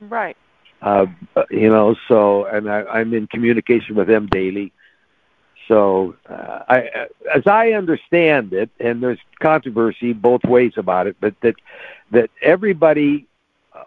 [0.01, 0.37] Right.
[0.81, 1.07] uh,
[1.49, 1.95] you know.
[2.07, 4.71] So and I, I'm in communication with them daily.
[5.67, 11.33] So uh, I, as I understand it, and there's controversy both ways about it, but
[11.41, 11.55] that
[12.11, 13.25] that everybody,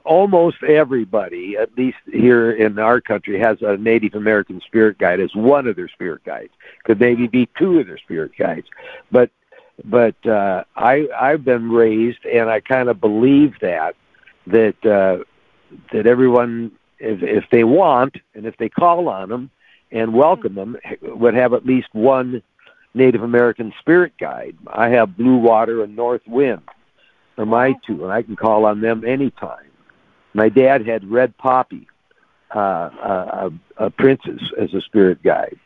[0.05, 5.35] almost everybody, at least here in our country, has a Native American spirit guide as
[5.35, 6.53] one of their spirit guides.
[6.83, 8.67] Could maybe be two of their spirit guides,
[9.13, 9.31] but
[9.85, 13.95] but uh, I I've been raised, and I kind of believe that
[14.49, 15.23] that uh,
[15.93, 19.51] that everyone, if if they want, and if they call on them
[19.91, 22.43] and welcome them would have at least one
[22.95, 24.57] Native American spirit guide.
[24.67, 26.63] I have Blue Water and North Wind
[27.39, 29.65] are my two, and I can call on them anytime.
[30.35, 31.87] my dad had Red Poppy,
[32.55, 35.59] uh, uh, a, a princess, as a spirit guide.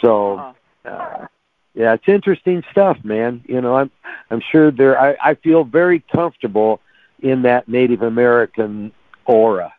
[0.00, 1.26] So, uh,
[1.74, 3.42] yeah, it's interesting stuff, man.
[3.46, 3.90] You know, I'm
[4.30, 4.98] I'm sure there.
[4.98, 6.80] I, I feel very comfortable
[7.20, 8.92] in that Native American
[9.26, 9.74] aura.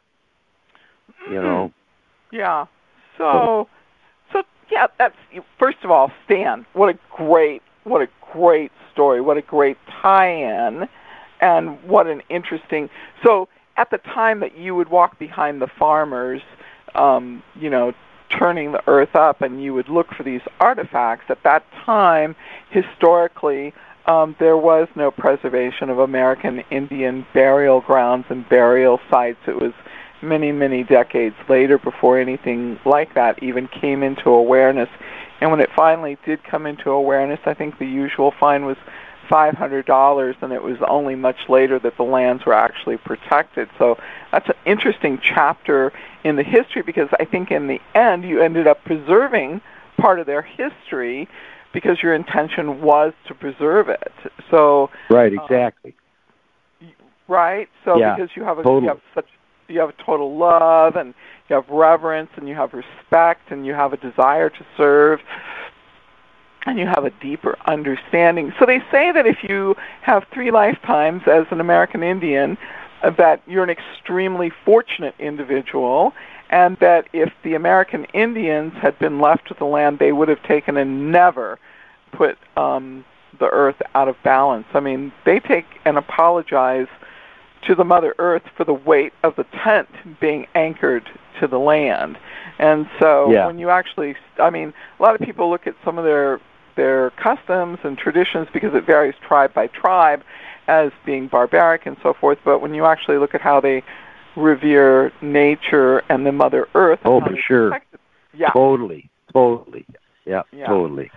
[1.29, 1.73] You know.
[2.31, 2.65] Yeah.
[3.21, 3.67] So,
[4.31, 5.15] so yeah, that's
[5.60, 6.65] first of all, Stan.
[6.73, 9.21] What a great, what a great story.
[9.21, 10.88] What a great tie-in,
[11.39, 12.89] and what an interesting.
[13.23, 16.41] So, at the time that you would walk behind the farmers,
[16.95, 17.93] um, you know,
[18.29, 21.25] turning the earth up, and you would look for these artifacts.
[21.29, 22.36] At that time,
[22.69, 23.73] historically,
[24.05, 29.39] um, there was no preservation of American Indian burial grounds and burial sites.
[29.47, 29.73] It was
[30.21, 34.89] many, many decades later before anything like that even came into awareness.
[35.39, 38.77] And when it finally did come into awareness, I think the usual fine was
[39.29, 43.69] $500, and it was only much later that the lands were actually protected.
[43.77, 43.97] So
[44.31, 48.67] that's an interesting chapter in the history because I think in the end you ended
[48.67, 49.62] up preserving
[49.97, 51.29] part of their history
[51.73, 54.12] because your intention was to preserve it.
[54.49, 55.95] So right, exactly.
[56.81, 56.88] Um,
[57.27, 57.69] right.
[57.86, 58.84] So yeah, because you have a totally.
[58.84, 59.27] you have such
[59.71, 61.13] you have total love and
[61.49, 65.19] you have reverence and you have respect and you have a desire to serve
[66.65, 68.53] and you have a deeper understanding.
[68.60, 72.57] So they say that if you have three lifetimes as an American Indian,
[73.01, 76.13] that you're an extremely fortunate individual,
[76.49, 80.43] and that if the American Indians had been left with the land, they would have
[80.43, 81.57] taken and never
[82.12, 83.03] put um,
[83.39, 84.67] the earth out of balance.
[84.73, 86.88] I mean, they take and apologize
[87.63, 92.17] to the Mother Earth for the weight of the tent being anchored to the land.
[92.60, 93.47] And so Yeah.
[93.47, 96.39] when you actually, I mean, a lot of people look at some of their
[96.76, 100.24] their customs and traditions because it varies tribe by tribe
[100.69, 102.39] as being barbaric and so forth.
[102.45, 103.84] But when you actually look at how they
[104.38, 107.78] revere nature and the Mother Earth, Oh, for sure.
[108.34, 108.50] Yeah.
[108.52, 109.86] Totally, totally.
[110.26, 110.67] Yeah, Yeah.
[110.67, 111.12] totally.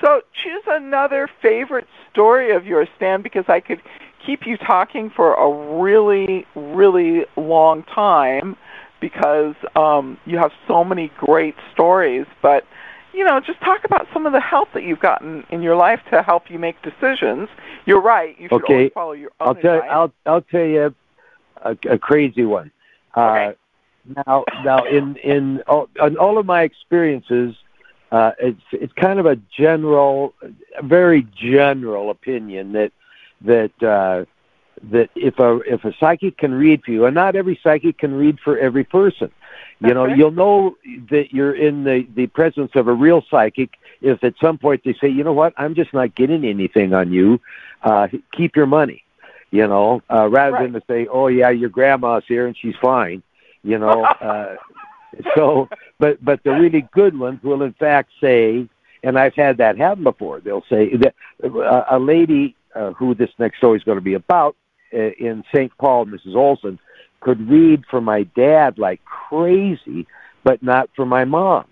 [0.00, 3.80] So choose another favorite story of yours, Stan, because I could
[4.24, 8.56] keep you talking for a really, really long time
[9.00, 12.26] because um, you have so many great stories.
[12.42, 12.64] But
[13.12, 16.00] you know, just talk about some of the help that you've gotten in your life
[16.10, 17.48] to help you make decisions.
[17.86, 18.74] You're right; you should Okay.
[18.74, 19.90] always follow your own I'll tell advice.
[19.92, 20.94] I'll I'll tell you
[21.62, 22.70] a, a crazy one.
[23.14, 23.52] Uh,
[24.26, 27.54] now now in in all, in all of my experiences,
[28.10, 30.34] uh, it's it's kind of a general,
[30.76, 32.92] a very general opinion that
[33.44, 34.24] that uh,
[34.90, 38.14] that if a if a psychic can read for you, and not every psychic can
[38.14, 39.30] read for every person.
[39.80, 40.76] You know, you'll know
[41.10, 44.94] that you're in the the presence of a real psychic if at some point they
[44.94, 47.40] say, you know what, I'm just not getting anything on you.
[47.82, 49.04] Uh, keep your money.
[49.50, 53.22] You know, uh, rather than to say, oh yeah, your grandma's here and she's fine.
[53.62, 54.56] You know, uh,
[55.34, 58.68] so but but the really good ones will in fact say,
[59.02, 60.40] and I've had that happen before.
[60.40, 64.14] They'll say that uh, a lady uh, who this next story is going to be
[64.14, 64.56] about
[64.92, 65.72] uh, in St.
[65.78, 66.34] Paul, Mrs.
[66.34, 66.78] Olson,
[67.20, 70.06] could read for my dad like crazy,
[70.44, 71.64] but not for my mom.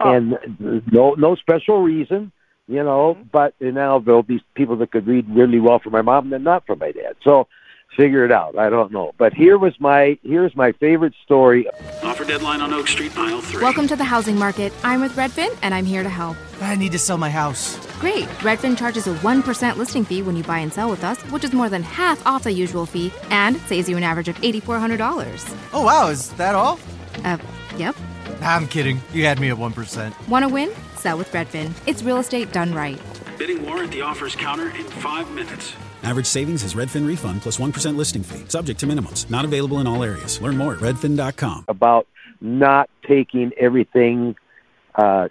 [0.00, 0.12] Oh.
[0.12, 2.30] And no no special reason,
[2.66, 3.16] you know.
[3.32, 6.66] But now there'll be people that could read really well for my mom, and not
[6.66, 7.16] for my dad.
[7.24, 7.48] So
[7.96, 8.58] figure it out.
[8.58, 9.12] I don't know.
[9.18, 11.68] But here was my here's my favorite story.
[12.02, 13.62] Offer deadline on Oak Street, aisle three.
[13.62, 14.72] Welcome to the housing market.
[14.84, 16.36] I'm with Redfin, and I'm here to help.
[16.60, 17.76] I need to sell my house.
[17.98, 18.26] Great.
[18.40, 21.52] Redfin charges a 1% listing fee when you buy and sell with us, which is
[21.52, 25.56] more than half off the usual fee and saves you an average of $8,400.
[25.72, 26.78] Oh, wow, is that all?
[27.24, 27.38] Uh,
[27.76, 27.96] yep.
[28.40, 29.00] I'm kidding.
[29.12, 30.28] You had me at 1%.
[30.28, 30.70] Want to win?
[30.96, 31.72] Sell with Redfin.
[31.86, 33.00] It's real estate done right.
[33.36, 35.72] Bidding war at the offers counter in five minutes.
[36.02, 38.44] Average savings is Redfin refund plus 1 listing fee.
[38.48, 39.28] Subject to minimums.
[39.30, 40.40] Not available in all areas.
[40.40, 41.66] Learn more at redfin.com.
[41.68, 42.06] about
[42.40, 44.34] not taking everything
[44.94, 45.28] uh,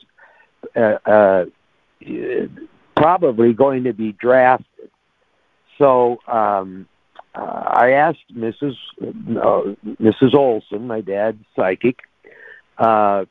[0.76, 1.46] uh, uh,
[2.94, 4.66] probably going to be drafted.
[5.78, 6.86] So um,
[7.34, 8.76] uh, I asked Mrs.
[9.00, 10.34] Uh, Mrs.
[10.34, 12.00] Olson, my dad's psychic,
[12.76, 13.24] uh,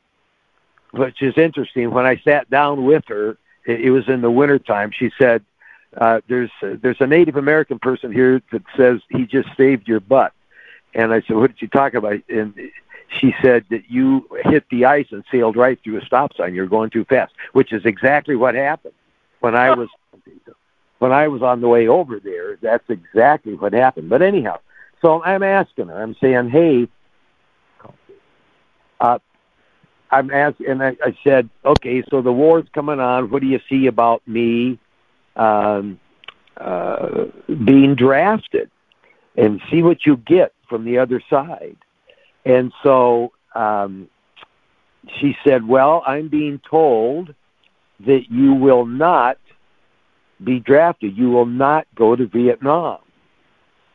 [0.92, 1.90] which is interesting.
[1.90, 3.36] When I sat down with her,
[3.66, 4.90] it, it was in the wintertime.
[4.90, 5.44] She said,
[5.96, 10.32] uh, "There's there's a Native American person here that says he just saved your butt."
[10.94, 12.54] And I said, "What did you talk about?" And
[13.08, 16.54] she said that you hit the ice and sailed right through a stop sign.
[16.54, 18.94] You're going too fast, which is exactly what happened
[19.40, 19.88] when I was
[20.98, 22.56] when I was on the way over there.
[22.56, 24.08] That's exactly what happened.
[24.08, 24.58] But anyhow,
[25.00, 26.02] so I'm asking her.
[26.02, 26.88] I'm saying, "Hey,
[29.00, 29.18] uh,
[30.10, 33.30] I'm asking," and I, I said, "Okay, so the war's coming on.
[33.30, 34.78] What do you see about me
[35.36, 36.00] um,
[36.56, 37.26] uh,
[37.64, 38.70] being drafted?
[39.36, 41.76] And see what you get from the other side."
[42.44, 44.08] And so um,
[45.20, 47.34] she said, "Well, I'm being told
[48.00, 49.38] that you will not
[50.42, 51.16] be drafted.
[51.16, 52.98] You will not go to Vietnam."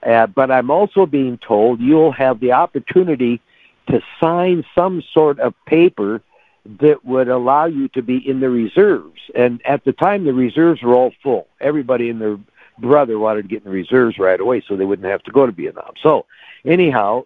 [0.05, 3.41] Uh, but I'm also being told you'll have the opportunity
[3.87, 6.21] to sign some sort of paper
[6.65, 9.19] that would allow you to be in the reserves.
[9.35, 11.47] And at the time, the reserves were all full.
[11.59, 12.37] Everybody and their
[12.77, 15.45] brother wanted to get in the reserves right away so they wouldn't have to go
[15.45, 15.93] to Vietnam.
[16.01, 16.25] So,
[16.65, 17.25] anyhow,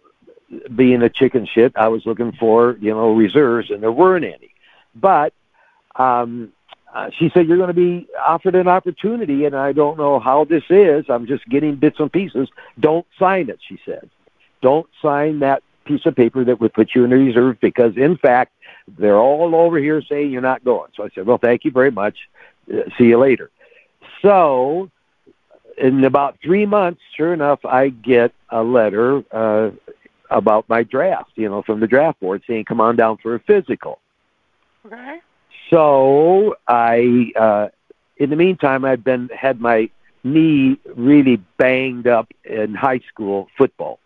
[0.76, 4.54] being a chicken shit, I was looking for, you know, reserves, and there weren't any.
[4.96, 5.34] But
[5.96, 6.52] um,
[6.94, 10.46] uh, she said, You're going to be offered an opportunity, and I don't know how
[10.46, 11.06] this is.
[11.10, 12.50] I'm just getting bits and pieces.
[12.80, 14.10] Don't sign it, she said.
[14.62, 18.54] Don't sign that piece of paper that would put you in reserve because, in fact,
[18.98, 20.92] they're all over here saying you're not going.
[20.96, 22.18] So I said, Well, thank you very much.
[22.72, 23.52] Uh, see you later.
[24.22, 24.90] So,
[25.78, 29.72] in about three months, sure enough, I get a letter uh,
[30.30, 33.40] about my draft, you know, from the draft board saying, Come on down for a
[33.40, 34.00] physical.
[34.86, 35.20] Okay.
[35.70, 37.68] So I, uh,
[38.18, 39.90] in the meantime, I'd been had my
[40.24, 44.00] knee really banged up in high school football,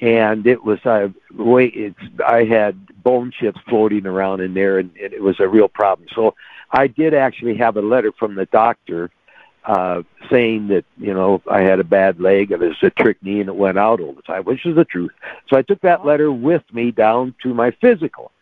[0.00, 4.90] and it was uh, way it's I had bone chips floating around in there, and,
[4.96, 6.08] and it was a real problem.
[6.14, 6.34] So
[6.70, 9.10] I did actually have a letter from the doctor
[9.64, 13.22] uh, saying that you know I had a bad leg and it was a trick
[13.22, 15.12] knee and it went out all the time, which is the truth.
[15.48, 18.32] So I took that letter with me down to my physical.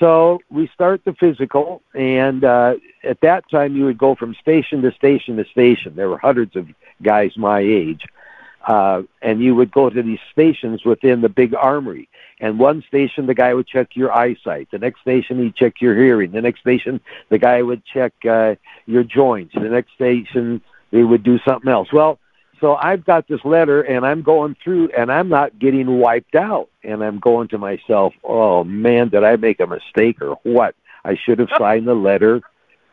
[0.00, 4.80] So we start the physical, and uh, at that time you would go from station
[4.80, 5.94] to station to station.
[5.94, 6.66] There were hundreds of
[7.02, 8.06] guys my age,
[8.66, 12.08] uh, and you would go to these stations within the big armory.
[12.40, 14.70] And one station, the guy would check your eyesight.
[14.70, 16.30] The next station, he'd check your hearing.
[16.30, 18.54] The next station, the guy would check uh,
[18.86, 19.52] your joints.
[19.54, 21.92] The next station, they would do something else.
[21.92, 22.18] Well,
[22.60, 26.68] so I've got this letter and I'm going through and I'm not getting wiped out.
[26.82, 30.74] And I'm going to myself, oh man, did I make a mistake or what?
[31.04, 32.42] I should have signed the letter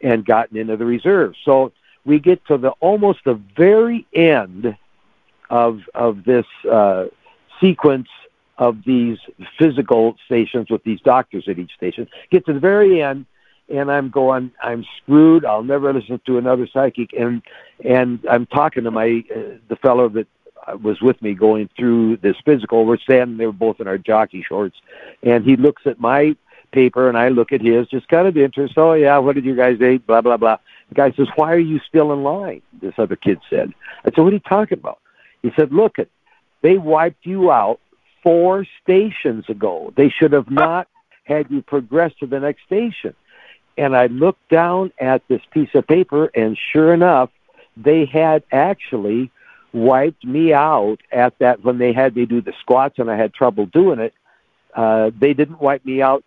[0.01, 1.36] and gotten into the reserve.
[1.43, 1.72] So
[2.05, 4.78] we get to the almost the very end
[5.49, 7.05] of of this uh,
[7.59, 8.07] sequence
[8.57, 9.20] of these
[9.57, 12.07] physical stations with these doctors at each station.
[12.32, 13.26] Get to the very end,
[13.70, 15.45] and I'm going, I'm screwed.
[15.45, 17.13] I'll never listen to another psychic.
[17.13, 17.41] And
[17.84, 20.28] and I'm talking to my uh, the fellow that
[20.82, 22.86] was with me going through this physical.
[22.86, 24.78] We're standing there both in our jockey shorts,
[25.24, 26.36] and he looks at my
[26.72, 28.74] paper and I look at his, just kind of interest.
[28.78, 30.05] Oh yeah, what did you guys eat?
[30.07, 30.57] Blah blah blah.
[30.89, 33.74] The guy says, "Why are you still in line?" This other kid said.
[34.05, 34.99] I said, "What are you talking about?"
[35.41, 35.97] He said, "Look,
[36.61, 37.80] they wiped you out
[38.24, 39.93] four stations ago.
[39.95, 40.88] They should have not
[41.24, 43.13] had you progress to the next station."
[43.78, 47.30] And I looked down at this piece of paper, and sure enough,
[47.76, 49.32] they had actually
[49.74, 53.34] wiped me out at that when they had me do the squats, and I had
[53.34, 54.14] trouble doing it.
[54.74, 56.24] Uh, they didn't wipe me out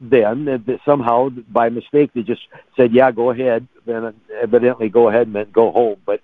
[0.00, 0.80] then.
[0.84, 2.42] Somehow, by mistake, they just
[2.76, 5.96] said, "Yeah, go ahead." Then evidently, "Go ahead" meant go home.
[6.04, 6.20] But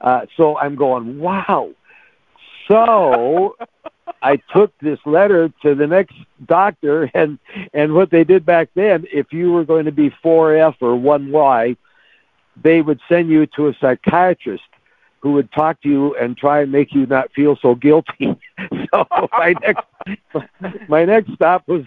[0.00, 1.70] uh, so I'm going, "Wow!"
[2.68, 3.56] So
[4.22, 6.14] I took this letter to the next
[6.46, 7.38] doctor, and
[7.72, 11.76] and what they did back then, if you were going to be 4F or 1Y,
[12.62, 14.64] they would send you to a psychiatrist
[15.20, 18.36] who would talk to you and try and make you not feel so guilty.
[18.94, 19.06] so
[19.38, 19.84] my next
[20.88, 21.84] my next stop was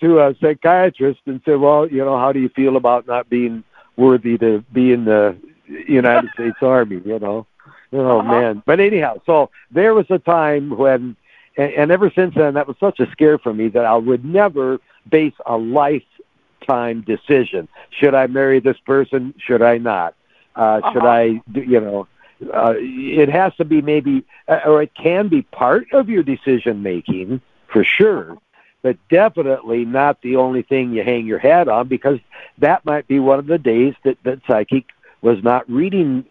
[0.00, 3.62] to a psychiatrist and said, "Well, you know, how do you feel about not being
[3.96, 5.36] worthy to be in the
[5.66, 7.46] United States Army?" You know.
[7.92, 8.22] Oh Uh-huh.
[8.22, 8.62] man!
[8.66, 11.16] But anyhow, so there was a time when,
[11.56, 14.24] and, and ever since then, that was such a scare for me that I would
[14.24, 17.68] never base a lifetime decision.
[17.90, 19.34] Should I marry this person?
[19.38, 20.14] Should I not?
[20.56, 21.08] Uh, Should Uh-huh.
[21.08, 21.40] I?
[21.52, 22.06] do- You know,
[22.52, 26.82] uh, it has to be maybe, uh, or it can be part of your decision
[26.82, 28.36] making for sure,
[28.82, 32.18] but definitely not the only thing you hang your hat on because
[32.58, 34.84] that might be one of the days that that psychic
[35.22, 36.24] was not reading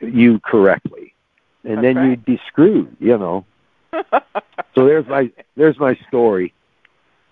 [0.00, 1.12] you correctly,
[1.64, 2.96] and then That's you'd be screwed.
[3.00, 3.44] You know.
[4.74, 6.52] so there's my there's my story.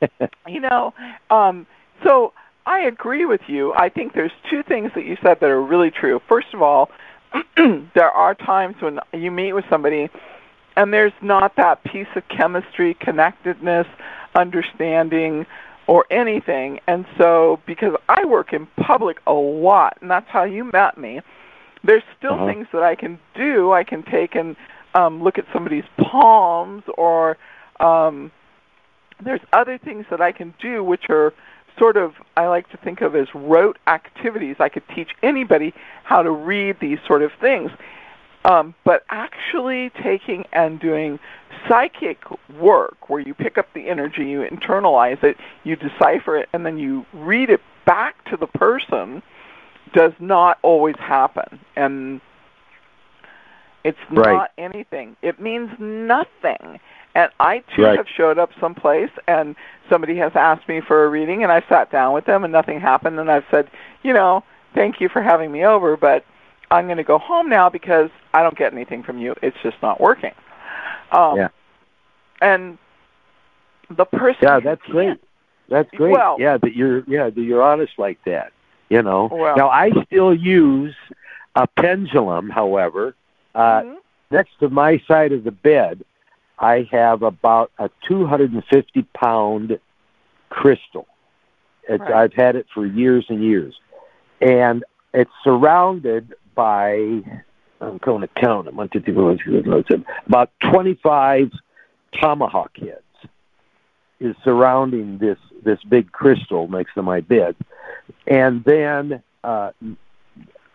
[0.48, 0.92] you know,
[1.30, 1.66] um,
[2.02, 2.32] so
[2.66, 3.72] I agree with you.
[3.74, 6.20] I think there's two things that you said that are really true.
[6.28, 6.90] First of all,
[7.56, 10.10] there are times when you meet with somebody
[10.76, 13.86] and there's not that piece of chemistry, connectedness,
[14.34, 15.46] understanding,
[15.86, 16.80] or anything.
[16.86, 21.20] And so, because I work in public a lot, and that's how you met me,
[21.84, 22.46] there's still Uh-huh.
[22.46, 23.72] things that I can do.
[23.72, 24.56] I can take and
[24.94, 27.36] um, look at somebody's palms or
[27.80, 28.30] um,
[29.20, 31.32] there's other things that I can do which are
[31.78, 34.56] sort of I like to think of as rote activities.
[34.60, 35.74] I could teach anybody
[36.04, 37.70] how to read these sort of things.
[38.44, 41.18] Um, but actually taking and doing
[41.66, 42.22] psychic
[42.60, 46.76] work where you pick up the energy, you internalize it, you decipher it, and then
[46.76, 49.22] you read it back to the person
[49.94, 51.58] does not always happen.
[51.74, 52.20] And
[53.84, 54.32] it's Right.
[54.32, 55.16] not anything.
[55.22, 56.80] It means nothing.
[57.14, 57.96] And I too Right.
[57.96, 59.54] have showed up someplace and
[59.88, 62.80] somebody has asked me for a reading and I sat down with them and nothing
[62.80, 63.68] happened and I've said,
[64.02, 64.42] you know,
[64.74, 66.24] thank you for having me over, but
[66.72, 69.36] I'm going to go home now because I don't get anything from you.
[69.42, 70.32] It's just not working.
[71.12, 71.48] Um, Yeah.
[72.40, 72.78] And
[73.90, 75.18] the person Yeah, that's great.
[75.68, 76.12] That's great.
[76.12, 78.52] Well- yeah, that you're yeah that you're honest like that.
[78.88, 79.28] You know.
[79.30, 80.96] Well- now I still use
[81.54, 83.14] a pendulum, however.
[83.54, 83.96] Uh, Mhm.
[84.30, 86.04] Next to my side of the bed,
[86.58, 89.78] I have about a 250 pound
[90.48, 91.06] crystal.
[91.88, 92.12] It's, Right.
[92.12, 93.78] I've had it for years and years,
[94.40, 94.82] and
[95.12, 97.22] it's surrounded by.
[97.80, 98.76] I'm going to count them.
[98.76, 101.52] One, two, three, four, five, six, seven, eight, nine, About 25
[102.12, 103.02] tomahawk heads
[104.20, 107.54] is surrounding this this big crystal next to my bed,
[108.26, 109.72] and then uh,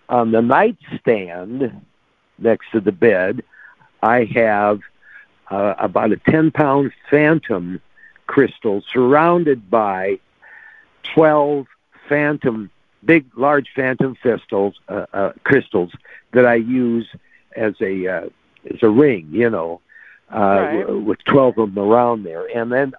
[0.08, 1.82] on the nightstand
[2.42, 3.44] next to the bed,
[4.02, 4.80] I have
[5.50, 7.82] uh, about a ten pound phantom
[8.28, 10.20] crystal surrounded by
[11.04, 11.68] twelve
[12.08, 12.70] phantom
[13.04, 15.92] big large phantom crystals uh, uh, crystals
[16.34, 17.08] that I use
[17.56, 18.30] as a uh,
[18.72, 19.82] as a ring, you know,
[20.34, 20.82] uh, Right.
[20.82, 22.94] w- with twelve of them around there, and then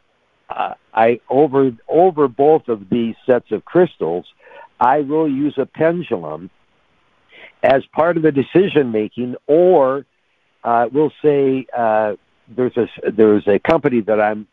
[0.49, 4.27] uh, I over over both of these sets of crystals,
[4.81, 6.51] I will use a pendulum
[7.63, 10.07] as part of the decision making, or
[10.65, 12.15] uh, we'll say uh,
[12.49, 14.47] there's a there's a company that I'm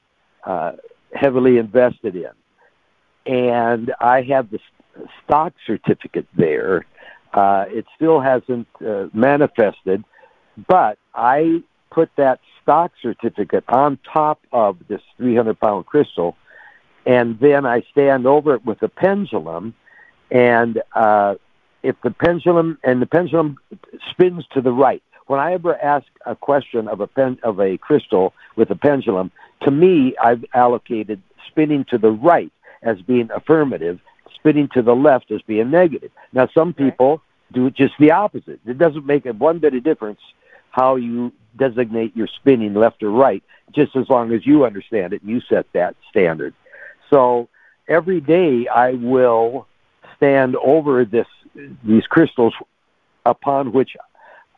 [0.43, 0.73] uh,
[1.13, 2.31] heavily invested in,
[3.25, 4.59] and I have the
[5.23, 6.85] stock certificate there.
[7.33, 10.03] Uh, it still hasn't uh, manifested,
[10.67, 16.35] but I put that stock certificate on top of this 300 pound crystal,
[17.05, 19.75] and then I stand over it with a pendulum,
[20.31, 21.35] and uh,
[21.87, 23.57] if the pendulum and the pendulum
[24.09, 25.01] spins to the right.
[25.27, 29.31] When I ever ask a question of a pen of a crystal with a pendulum,
[29.61, 32.51] to me I've allocated spinning to the right
[32.83, 34.01] as being affirmative,
[34.35, 36.11] spinning to the left as being negative.
[36.33, 37.21] Now some people
[37.53, 38.59] do just the opposite.
[38.65, 40.19] It doesn't make a one bit of difference
[40.71, 45.21] how you designate your spinning left or right, just as long as you understand it
[45.21, 46.53] and you set that standard.
[47.09, 47.47] So
[47.87, 49.67] every day I will
[50.17, 51.27] stand over this
[51.83, 52.53] these crystals
[53.25, 53.95] upon which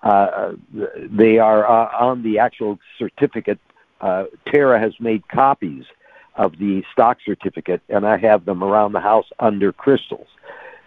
[0.04, 0.54] uh,
[0.97, 3.60] they are uh, on the actual certificate.
[4.00, 5.86] Uh, Tara has made copies
[6.36, 10.28] of the stock certificate, and I have them around the house under crystals.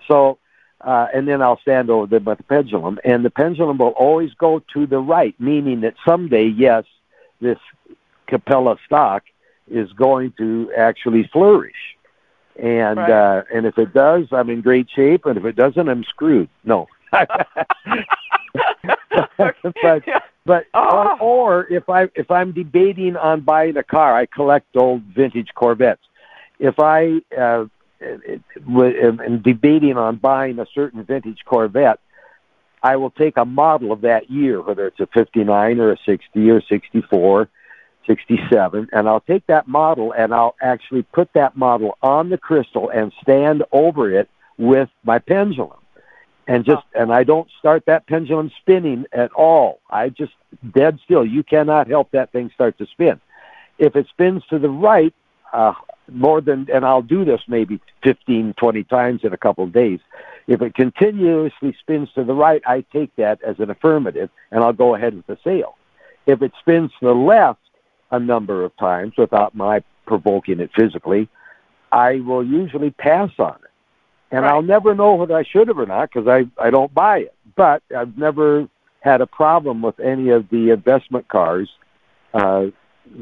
[0.09, 0.39] So,
[0.81, 4.33] uh, and then I'll stand over them with the pendulum, and the pendulum will always
[4.35, 6.85] go to the right, meaning that someday, yes,
[7.41, 7.59] this
[8.27, 9.25] Capella stock
[9.71, 11.97] is going to actually flourish.
[12.57, 13.11] And Right.
[13.11, 16.49] uh, and if it does, I'm in great shape, and if it doesn't, I'm screwed.
[16.65, 16.87] No.
[19.83, 20.03] but
[20.45, 21.17] but Ah.
[21.21, 25.51] or, or if I if I'm debating on buying a car, I collect old vintage
[25.55, 26.03] Corvettes.
[26.59, 27.67] If I uh,
[28.01, 32.01] it- w- am am debating on buying a certain vintage Corvette,
[32.83, 36.51] I will take a model of that year, whether it's a 59 or a 60
[36.51, 37.49] or 64,
[38.07, 42.89] 67, and I'll take that model and I'll actually put that model on the crystal
[42.91, 44.29] and stand over it
[44.59, 45.79] with my pendulum
[46.47, 49.81] and just and I don't start that pendulum spinning at all.
[49.89, 50.33] I just
[50.75, 51.25] dead still.
[51.25, 53.21] You cannot help that thing start to spin.
[53.79, 55.15] If it spins to the right,
[55.53, 55.75] uh,
[56.11, 60.01] more than and I'll do this maybe 15, 20 times in a couple of days.
[60.49, 64.73] If it continuously spins to the right, I take that as an affirmative and I'll
[64.73, 65.77] go ahead with the sale.
[66.27, 67.61] If it spins to the left
[68.13, 71.29] a number of times without my provoking it physically,
[71.91, 73.73] I will usually pass on it
[74.33, 77.19] and I'll never know whether I should have or not because I I don't buy
[77.19, 77.35] it.
[77.55, 78.67] But I've never
[79.01, 81.69] had a problem with any of the investment cars
[82.33, 82.67] uh,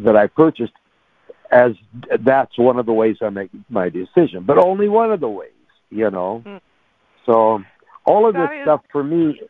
[0.04, 0.72] that I purchased,
[1.50, 1.72] as
[2.20, 5.50] that's one of the ways I make my decision, but only one of the ways,
[5.90, 6.42] you know.
[6.46, 6.60] Mm.
[7.26, 7.64] So
[8.04, 9.40] all of That this is- stuff for me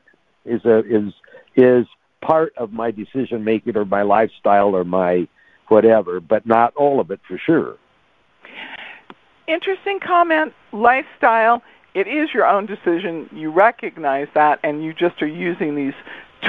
[0.46, 1.12] is a is
[1.56, 1.86] is
[2.20, 5.26] part of my decision making or my lifestyle or my
[5.68, 7.76] whatever, but not all of it for sure.
[9.46, 10.52] Interesting comment.
[10.72, 11.62] Lifestyle.
[11.94, 13.28] It is your own decision.
[13.32, 15.94] You recognize that, and you just are using these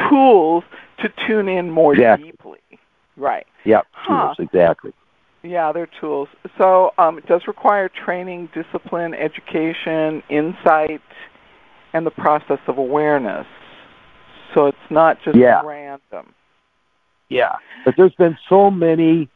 [0.10, 0.64] tools
[1.00, 2.60] to tune in more deeply.
[3.18, 3.48] Right.
[3.66, 4.34] Yep, Huh.
[4.34, 4.94] tools, exactly.
[5.44, 6.30] Yeah, they're tools.
[6.58, 11.02] So um, it does require training, discipline, education, insight,
[11.94, 13.48] and the process of awareness.
[14.54, 15.62] So it's not just Yeah.
[15.64, 16.34] random.
[17.30, 19.30] Yeah, but there's been so many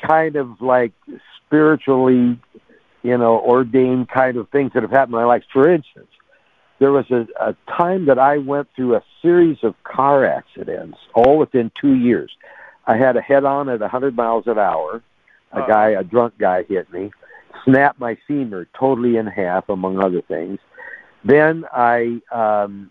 [0.00, 0.92] kind of like
[1.36, 2.38] spiritually,
[3.02, 5.42] you know, ordained kind of things that have happened in my life.
[5.52, 6.06] For instance,
[6.78, 11.36] there was a, a time that I went through a series of car accidents, all
[11.36, 12.30] within two years.
[12.86, 15.02] I had a head-on at 100 miles an hour.
[15.52, 15.66] A Uh-oh.
[15.66, 17.10] guy, a drunk guy, hit me,
[17.64, 20.60] snapped my femur totally in half, among other things.
[21.24, 22.90] Then I um,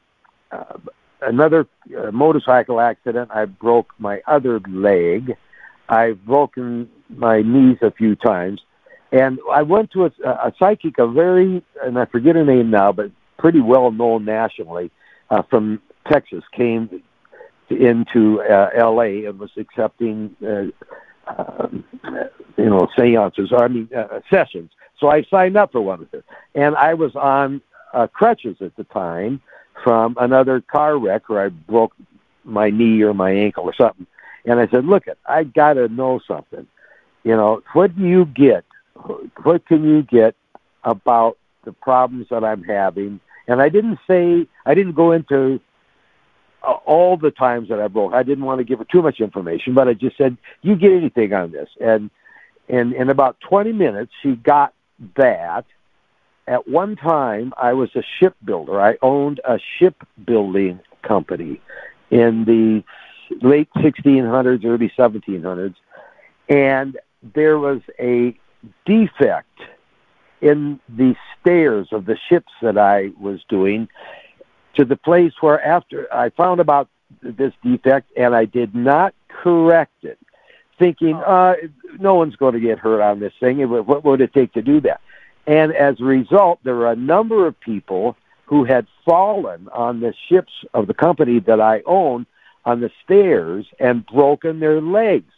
[0.51, 0.77] uh,
[1.21, 1.67] another
[1.97, 3.29] uh, motorcycle accident.
[3.33, 5.35] I broke my other leg.
[5.87, 8.61] I've broken my knees a few times,
[9.11, 12.91] and I went to a, a psychic, a very and I forget her name now,
[12.91, 14.91] but pretty well known nationally
[15.29, 16.43] uh, from Texas.
[16.51, 17.01] Came
[17.69, 19.25] into uh, L.A.
[19.25, 20.35] and was accepting.
[20.45, 20.65] Uh,
[21.27, 21.83] um,
[22.57, 24.71] you know, seances, or I mean, uh, sessions.
[24.99, 26.23] So I signed up for one of them.
[26.55, 27.61] And I was on
[27.93, 29.41] uh, crutches at the time
[29.83, 31.93] from another car wreck where I broke
[32.43, 34.07] my knee or my ankle or something.
[34.45, 36.67] And I said, look, it, I got to know something.
[37.23, 38.65] You know, what do you get?
[39.43, 40.35] What can you get
[40.83, 43.19] about the problems that I'm having?
[43.47, 45.59] And I didn't say, I didn't go into
[46.61, 48.13] uh, all the times that I broke.
[48.13, 50.91] I didn't want to give her too much information, but I just said, "You get
[50.91, 52.09] anything on this?" And
[52.67, 54.73] and in about 20 minutes, she got
[55.15, 55.65] that.
[56.49, 58.81] At one time, I was a shipbuilder.
[58.81, 61.61] I owned a shipbuilding company
[62.09, 62.83] in the
[63.47, 65.75] late 1600s, early 1700s,
[66.49, 66.97] and
[67.35, 68.35] there was a
[68.83, 69.61] defect
[70.41, 73.87] in the stairs of the ships that I was doing
[74.73, 76.89] to the place where after I found about
[77.21, 80.17] this defect and I did not correct it,
[80.79, 81.53] thinking, uh,
[81.99, 83.59] no one's going to get hurt on this thing.
[83.69, 84.99] What would it take to do that?
[85.49, 90.13] And as a result, there were a number of people who had fallen on the
[90.27, 92.27] ships of the company that I own
[92.65, 95.31] on the stairs and broken their legs.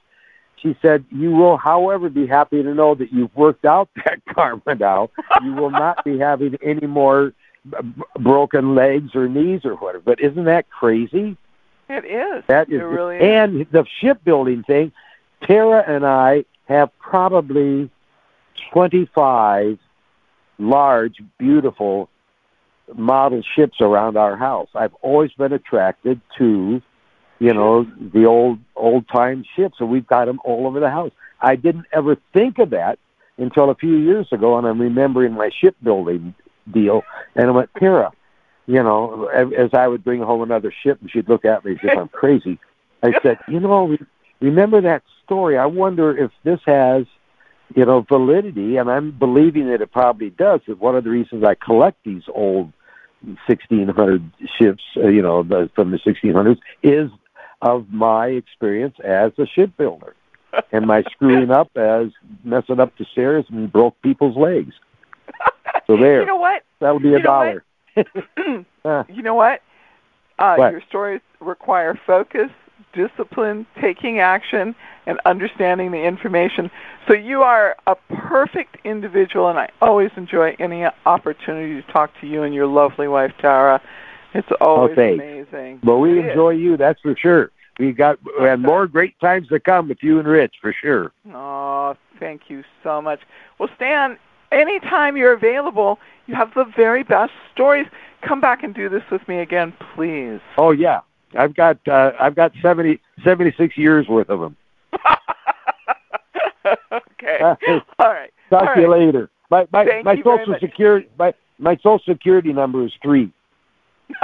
[0.57, 4.75] She said, You will, however, be happy to know that you've worked out that karma
[4.75, 5.11] now.
[5.41, 7.31] You will not be having any more
[7.69, 7.77] b-
[8.19, 10.03] broken legs or knees or whatever.
[10.03, 11.37] But isn't that crazy?
[11.87, 12.43] It is.
[12.47, 13.23] That is, it really is.
[13.23, 14.91] and the shipbuilding thing.
[15.41, 17.89] Tara and I have probably
[18.71, 19.79] twenty-five
[20.61, 22.09] large, beautiful
[22.93, 24.69] model ships around our house.
[24.75, 26.81] I've always been attracted to,
[27.39, 31.11] you know, the old old time ships, and we've got them all over the house.
[31.41, 32.99] I didn't ever think of that
[33.37, 36.35] until a few years ago, and I'm remembering my shipbuilding
[36.71, 37.03] deal,
[37.35, 38.11] and I went, Tara,
[38.67, 41.73] you know, as as I would bring home another ship, and she'd look at me
[41.73, 42.59] as if I'm crazy.
[43.03, 43.97] I said, you know,
[44.39, 45.57] remember that story?
[45.57, 47.05] I wonder if this has,
[47.75, 50.61] you know, validity, and I'm believing that it probably does.
[50.67, 52.71] That one of the reasons I collect these old
[53.47, 57.09] 1600 ships, uh, you know, the, from the 1600s, is
[57.61, 60.15] of my experience as a shipbuilder,
[60.71, 62.07] and my screwing up as
[62.43, 64.73] messing up the stairs and broke people's legs.
[65.87, 66.63] So there, You know what?
[66.79, 67.63] that'll be a You know dollar.
[68.83, 69.61] Uh, you know what?
[70.39, 70.71] Uh, What?
[70.71, 72.49] Your stories require focus,
[72.93, 74.75] discipline, taking action,
[75.05, 76.69] and understanding the information.
[77.07, 82.27] So you are a perfect individual, and I always enjoy any opportunity to talk to
[82.27, 83.81] you and your lovely wife, Tara.
[84.33, 85.79] It's always Oh, amazing.
[85.83, 86.29] But we It is.
[86.31, 87.51] enjoy you, that's for sure.
[87.79, 91.11] We got and more great times to come with you and Rich, for sure.
[91.33, 93.21] Oh, thank you so much.
[93.57, 94.17] Well, Stan,
[94.51, 97.87] anytime you're available, you have the very best stories.
[98.21, 100.39] Come back and do this with me again, please.
[100.57, 100.99] Oh yeah,
[101.37, 104.55] I've got uh, I've got 70, 76 years worth of them.
[106.65, 107.39] okay.
[107.41, 107.55] All
[107.99, 108.31] right.
[108.49, 109.29] Talk All to you later.
[109.49, 113.31] My my Thank my you social security my my social security number is three.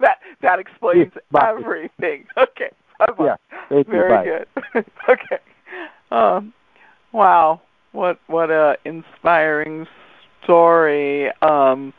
[0.00, 1.48] that that explains Bye.
[1.50, 2.26] everything.
[2.36, 2.70] Okay.
[2.98, 3.24] Bye-bye.
[3.26, 3.36] Yeah.
[3.68, 3.92] Thank you.
[3.92, 4.24] Very Bye.
[4.24, 4.84] good.
[5.08, 5.38] okay.
[6.10, 6.52] Um,
[7.12, 7.60] wow.
[7.92, 9.86] What what a inspiring
[10.42, 11.30] story.
[11.42, 11.92] Um,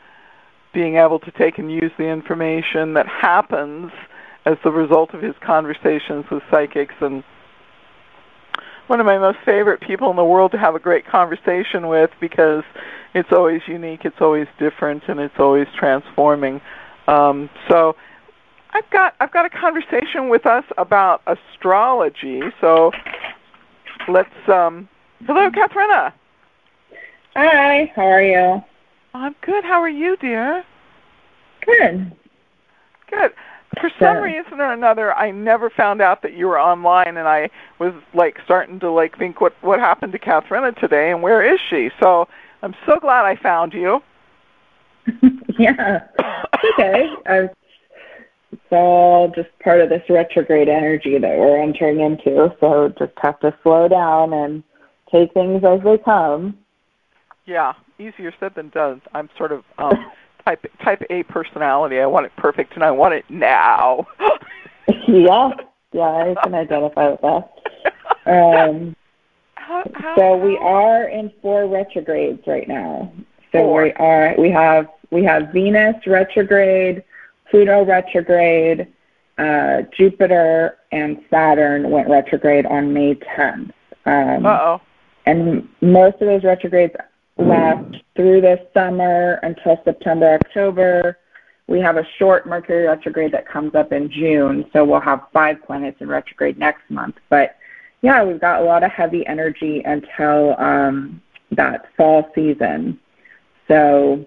[0.72, 3.90] being able to take and use the information that happens
[4.46, 7.22] as the result of his conversations with psychics and
[8.86, 12.10] one of my most favorite people in the world to have a great conversation with
[12.20, 12.64] because
[13.14, 16.60] it's always unique, it's always different, and it's always transforming.
[17.06, 17.94] Um, so
[18.72, 22.42] I've got I've got a conversation with us about astrology.
[22.60, 22.90] So
[24.08, 24.88] let's um
[25.24, 26.12] hello Katharina.
[27.36, 28.64] Hi, how are you?
[29.14, 29.64] I'm good.
[29.64, 30.64] How are you, dear?
[31.66, 32.12] Good.
[33.10, 33.32] Good.
[33.80, 37.50] For some reason or another, I never found out that you were online, and I
[37.78, 41.60] was like starting to like think what what happened to Katharina today, and where is
[41.60, 41.90] she?
[42.00, 42.26] So
[42.62, 44.02] I'm so glad I found you.
[45.58, 46.06] yeah.
[46.74, 47.10] Okay.
[47.26, 47.48] I,
[48.52, 52.54] it's all just part of this retrograde energy that we're entering into.
[52.58, 54.64] So just have to slow down and
[55.10, 56.58] take things as they come.
[57.46, 59.02] Yeah, easier said than done.
[59.14, 60.10] I'm sort of um,
[60.44, 61.98] type type A personality.
[61.98, 64.06] I want it perfect and I want it now.
[65.08, 65.50] yeah,
[65.92, 67.50] yeah, I can identify with that.
[68.26, 68.96] Um,
[69.54, 73.12] how, how, so we are in four retrogrades right now.
[73.52, 73.82] So Four.
[73.84, 77.02] we are we have we have Venus retrograde,
[77.50, 78.86] Pluto retrograde,
[79.38, 83.72] uh, Jupiter and Saturn went retrograde on May 10th.
[84.06, 84.80] Um, Uh oh.
[85.26, 86.94] and most of those retrogrades
[87.40, 91.18] last through this summer until September, October.
[91.66, 95.62] We have a short Mercury retrograde that comes up in June, so we'll have five
[95.64, 97.16] planets in retrograde next month.
[97.28, 97.56] But
[98.02, 101.22] yeah, we've got a lot of heavy energy until um,
[101.52, 102.98] that fall season.
[103.68, 104.26] So,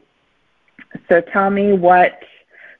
[1.09, 2.19] so tell me what.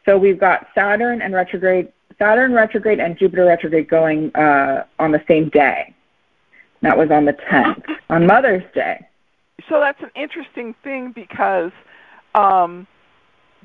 [0.05, 5.23] So we've got Saturn and retrograde, Saturn retrograde and Jupiter retrograde going uh, on the
[5.27, 5.93] same day.
[6.81, 9.05] That was on the 10th, on Mother's Day.
[9.69, 11.71] So that's an interesting thing because
[12.35, 12.87] um,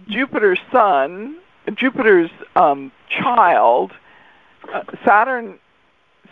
[0.09, 1.38] Jupiter's son,
[1.74, 3.92] Jupiter's um, child,
[4.72, 5.59] uh, Saturn.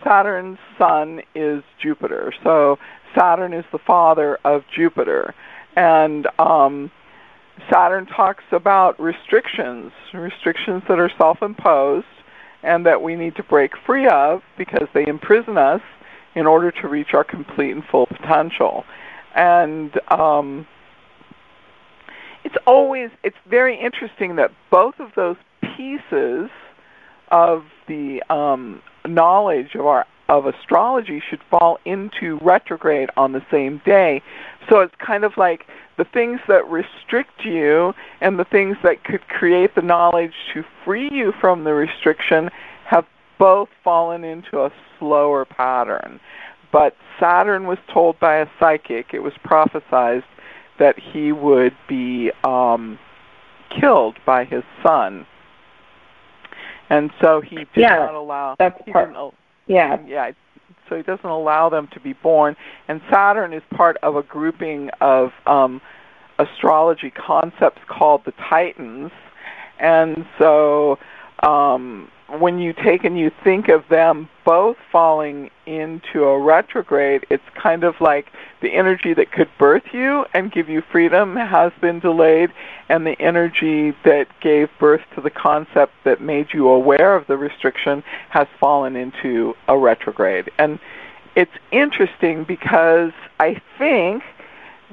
[0.05, 2.31] Saturn's son is Jupiter.
[2.45, 2.79] So
[3.17, 5.35] Saturn is the father of Jupiter,
[5.75, 6.91] and um,
[7.71, 12.07] Saturn talks about restrictions, restrictions that are self-imposed,
[12.63, 15.81] and that we need to break free of because they imprison us
[16.35, 18.85] in order to reach our complete and full potential.
[19.37, 20.67] And um,
[22.43, 25.37] it's always it's very interesting that both of those
[25.77, 26.51] pieces
[27.31, 33.81] of the um, knowledge of our of astrology should fall into retrograde on the same
[33.85, 34.23] day.
[34.69, 35.67] So it's kind of like
[35.99, 41.09] the things that restrict you and the things that could create the knowledge to free
[41.11, 42.51] you from the restriction
[42.85, 43.07] have
[43.39, 46.19] both fallen into a slower pattern.
[46.73, 50.25] But Saturn was told by a psychic, it was prophesized
[50.79, 52.99] that he would be um,
[53.71, 55.27] killed by his son.
[56.91, 59.35] And so he did Yeah, not allow that's part- didn't
[59.67, 60.33] Yeah, yeah,
[60.89, 62.57] so he doesn't allow them to be born.
[62.89, 65.81] And Saturn is part of a grouping of um,
[66.39, 69.11] astrology concepts called the Titans.
[69.81, 70.99] And so
[71.43, 77.45] um, when you take and you think of them both falling into a retrograde, it's
[77.55, 82.01] kind of like the energy that could birth you and give you freedom has been
[82.01, 82.51] delayed,
[82.89, 87.37] and the energy that gave birth to the concept that made you aware of the
[87.37, 90.51] restriction has fallen into a retrograde.
[90.59, 90.79] And
[91.35, 94.23] it's interesting because I think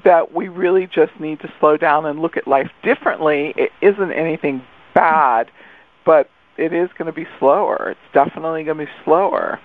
[0.03, 3.53] that we really just need to slow down and look at life differently.
[3.55, 4.63] It isn't anything
[4.93, 5.49] bad,
[6.05, 7.89] but it is going to be slower.
[7.91, 9.59] It's definitely going to be slower.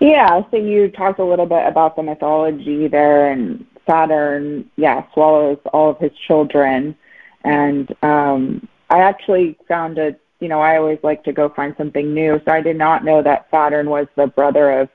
[0.00, 5.58] Yeah, so you talked a little bit about the mythology there, and Saturn, yeah, swallows
[5.72, 6.96] all of his children.
[7.44, 12.14] And um, I actually found a, you know, I always like to go find something
[12.14, 12.40] new.
[12.44, 14.88] So I did not know that Saturn was the brother of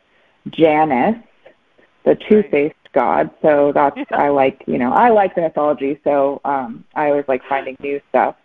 [0.50, 1.16] Janus,
[2.06, 3.30] the two-faced god.
[3.42, 6.00] So that's I like, you know, I like the mythology.
[6.04, 8.36] So um, I always like finding new stuff.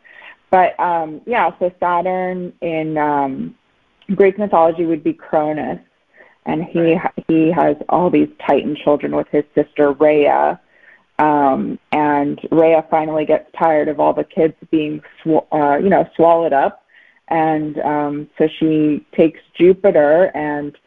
[0.50, 3.54] But um, yeah, so Saturn in um,
[4.14, 5.80] Greek mythology would be Cronus,
[6.46, 10.60] and he he has all these Titan children with his sister Rhea.
[11.18, 16.08] Um, and Rhea finally gets tired of all the kids being, sw- uh, you know,
[16.14, 16.84] swallowed up,
[17.26, 20.78] and um, so she takes Jupiter and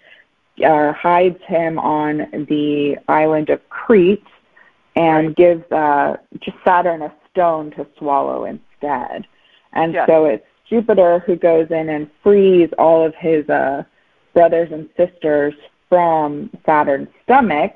[0.66, 4.26] uh, hides him on the island of Crete,
[4.96, 9.28] and gives uh, just Saturn a stone to swallow instead.
[9.74, 10.08] And Yes.
[10.08, 13.84] so it's Jupiter who goes in and frees all of his uh,
[14.34, 15.54] brothers and sisters
[15.90, 17.74] from Saturn's stomach,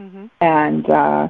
[0.00, 0.26] Mm-hmm.
[0.40, 1.28] and uh,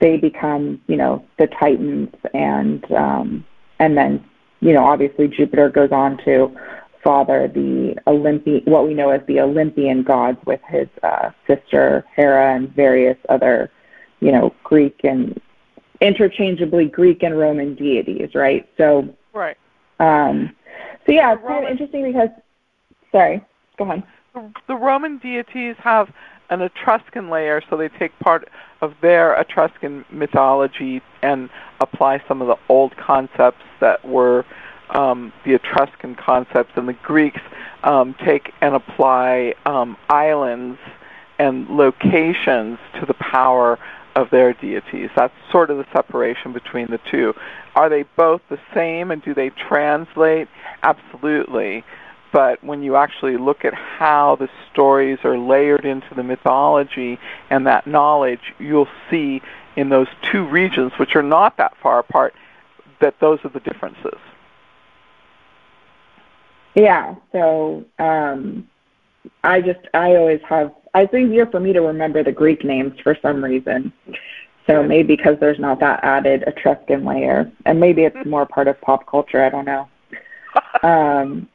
[0.00, 3.44] they become, you know, the Titans, and um,
[3.78, 4.24] and then,
[4.60, 6.56] you know, obviously Jupiter goes on to
[7.04, 12.54] father the Olympi- what we know as the Olympian gods with his uh, sister Hera
[12.56, 13.70] and various other,
[14.20, 15.38] you know, Greek and
[16.00, 18.66] interchangeably Greek and Roman deities, right?
[18.78, 19.56] So Right.
[20.00, 20.54] um,
[21.04, 22.30] so yeah, it's kind of interesting because,
[23.12, 23.44] sorry,
[23.78, 24.02] go on.
[24.34, 26.12] The, the Roman deities have
[26.50, 28.48] an Etruscan layer, so they take part
[28.80, 31.48] of their Etruscan mythology and
[31.80, 34.44] apply some of the old concepts that were
[34.90, 37.40] um, the Etruscan concepts, and the Greeks
[37.84, 40.78] um, take and apply um, islands
[41.38, 43.78] and locations to the power
[44.16, 45.10] of their deities.
[45.14, 47.34] That's sort of the separation between the two.
[47.76, 50.48] Are they both the same and do they translate?
[50.82, 51.84] Absolutely.
[52.32, 57.18] But when you actually look at how the stories are layered into the mythology
[57.50, 59.42] and that knowledge, you'll see
[59.76, 62.34] in those two regions, which are not that far apart,
[63.00, 64.18] that those are the differences.
[66.74, 67.14] Yeah.
[67.32, 68.68] So um,
[69.44, 70.72] I just I always have.
[71.02, 73.92] It's easier for me to remember the Greek names for some reason.
[74.66, 78.80] So maybe because there's not that added Etruscan layer, and maybe it's more part of
[78.80, 79.42] pop culture.
[79.42, 79.88] I don't know.
[80.82, 81.48] Um,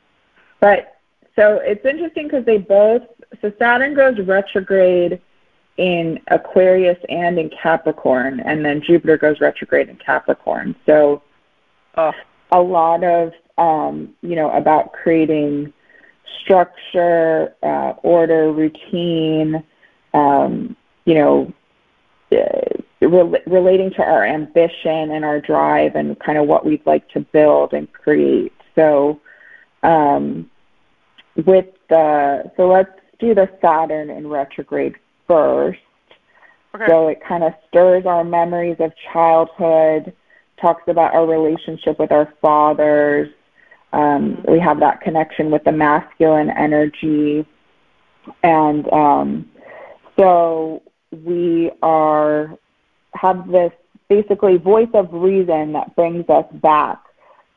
[0.59, 0.99] but
[1.35, 3.03] so it's interesting because they both.
[3.41, 5.21] So Saturn goes retrograde
[5.77, 10.75] in Aquarius and in Capricorn, and then Jupiter goes retrograde in Capricorn.
[10.85, 11.23] So
[11.95, 12.11] uh,
[12.51, 15.73] a lot of um, you know about creating
[16.39, 19.63] structure, uh, order, routine,
[20.13, 20.75] um,
[21.05, 21.53] you know,
[22.31, 27.07] uh, re- relating to our ambition and our drive and kind of what we'd like
[27.09, 28.53] to build and create.
[28.75, 29.19] So,
[29.83, 30.49] um,
[31.35, 34.95] with the so let's do the Saturn in retrograde
[35.27, 35.79] first.
[36.73, 36.85] Okay.
[36.87, 40.13] So it kind of stirs our memories of childhood,
[40.59, 43.29] talks about our relationship with our fathers.
[43.93, 47.45] Um, we have that connection with the masculine energy.
[48.43, 49.49] And um,
[50.17, 52.57] so we are
[53.13, 53.71] have this
[54.07, 56.99] basically voice of reason that brings us back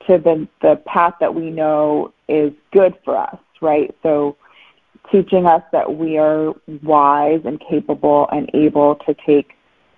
[0.07, 3.95] to the the path that we know is good for us, right?
[4.03, 4.37] So
[5.12, 9.53] teaching us that we are wise and capable and able to take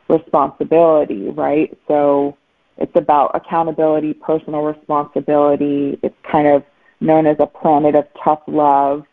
[0.09, 1.77] responsibility, right?
[1.89, 2.37] So
[2.79, 5.99] it's about accountability, personal responsibility.
[6.03, 6.65] It's kind of
[7.01, 9.05] known as a planet of tough love.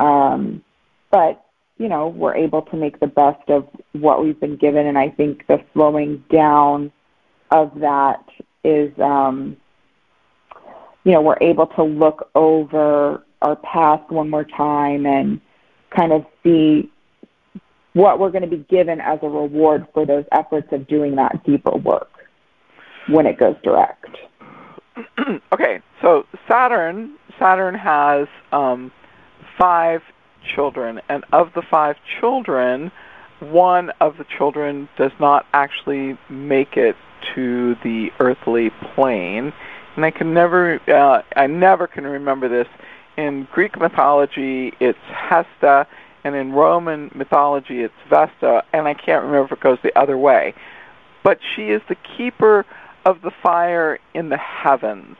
[0.00, 0.64] Um,
[1.10, 1.44] but,
[1.78, 4.86] you know, we're able to make the best of what we've been given.
[4.86, 6.92] And I think the slowing down
[7.50, 8.24] of that
[8.64, 9.56] is, um,
[11.04, 15.40] you know, we're able to look over our past one more time and
[15.90, 16.90] kind of see
[17.92, 21.42] what we're going to be given as a reward for those efforts of doing that
[21.44, 22.19] deeper work
[23.10, 24.16] when it goes direct.
[25.52, 28.92] okay, so Saturn Saturn has um,
[29.58, 30.02] five
[30.54, 32.90] children, and of the five children,
[33.40, 36.96] one of the children does not actually make it
[37.34, 39.52] to the earthly plane,
[39.96, 42.68] and I can never uh, I never can remember this.
[43.16, 45.86] In Greek mythology, it's Hestia,
[46.24, 50.16] and in Roman mythology, it's Vesta, and I can't remember if it goes the other
[50.16, 50.54] way.
[51.22, 52.64] But she is the keeper
[53.04, 55.16] of the fire in the heavens.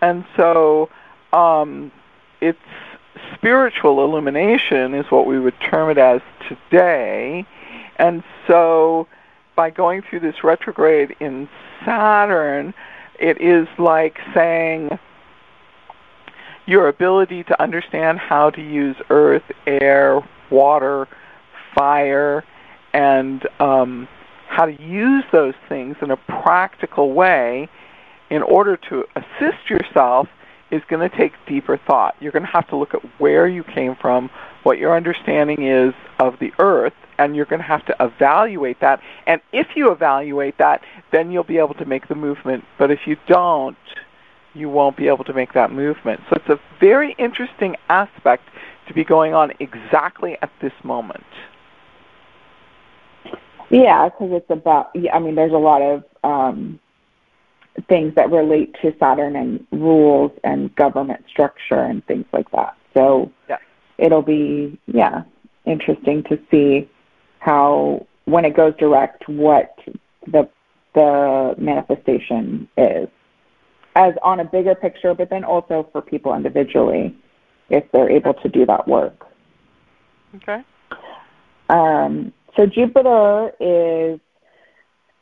[0.00, 0.90] And so
[1.32, 1.90] um,
[2.40, 2.58] it's
[3.34, 7.46] spiritual illumination is what we would term it as today.
[7.96, 9.06] And so
[9.56, 11.48] by going through this retrograde in
[11.84, 12.74] Saturn,
[13.18, 14.98] it is like saying
[16.66, 21.06] your ability to understand how to use earth, air, water,
[21.74, 22.44] fire,
[22.92, 24.08] and um,
[24.54, 27.68] how to use those things in a practical way
[28.30, 30.28] in order to assist yourself
[30.70, 32.14] is going to take deeper thought.
[32.20, 34.30] You're going to have to look at where you came from,
[34.62, 39.00] what your understanding is of the earth, and you're going to have to evaluate that.
[39.26, 42.64] And if you evaluate that, then you'll be able to make the movement.
[42.78, 43.76] But if you don't,
[44.54, 46.20] you won't be able to make that movement.
[46.30, 48.44] So it's a very interesting aspect
[48.86, 51.24] to be going on exactly at this moment.
[53.70, 54.90] Yeah, because it's about.
[54.94, 56.78] Yeah, I mean, there's a lot of um,
[57.88, 62.76] things that relate to Saturn and rules and government structure and things like that.
[62.94, 63.58] So yeah.
[63.98, 65.22] it'll be yeah
[65.64, 66.88] interesting to see
[67.38, 69.76] how when it goes direct what
[70.26, 70.48] the
[70.94, 73.08] the manifestation is
[73.96, 77.16] as on a bigger picture, but then also for people individually
[77.70, 79.26] if they're able to do that work.
[80.36, 80.62] Okay.
[81.68, 84.20] Um, so Jupiter is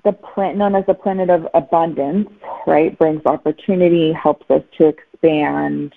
[0.05, 2.29] the planet known as the planet of abundance,
[2.67, 2.99] right?
[2.99, 5.95] Brings opportunity, helps us to expand,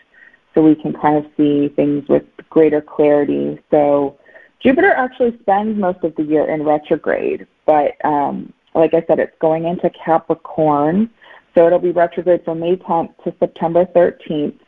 [0.53, 3.59] so we can kind of see things with greater clarity.
[3.71, 4.17] So
[4.59, 9.35] Jupiter actually spends most of the year in retrograde, but um, like I said, it's
[9.39, 11.09] going into Capricorn,
[11.55, 14.59] so it'll be retrograde from May 10th to September 13th.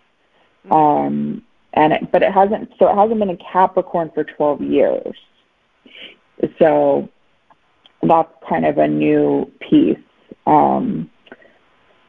[0.72, 1.44] Um,
[1.74, 5.16] and it, but it hasn't so it hasn't been in Capricorn for 12 years.
[6.60, 7.10] So
[8.04, 9.98] that's kind of a new piece.
[10.46, 11.10] Um,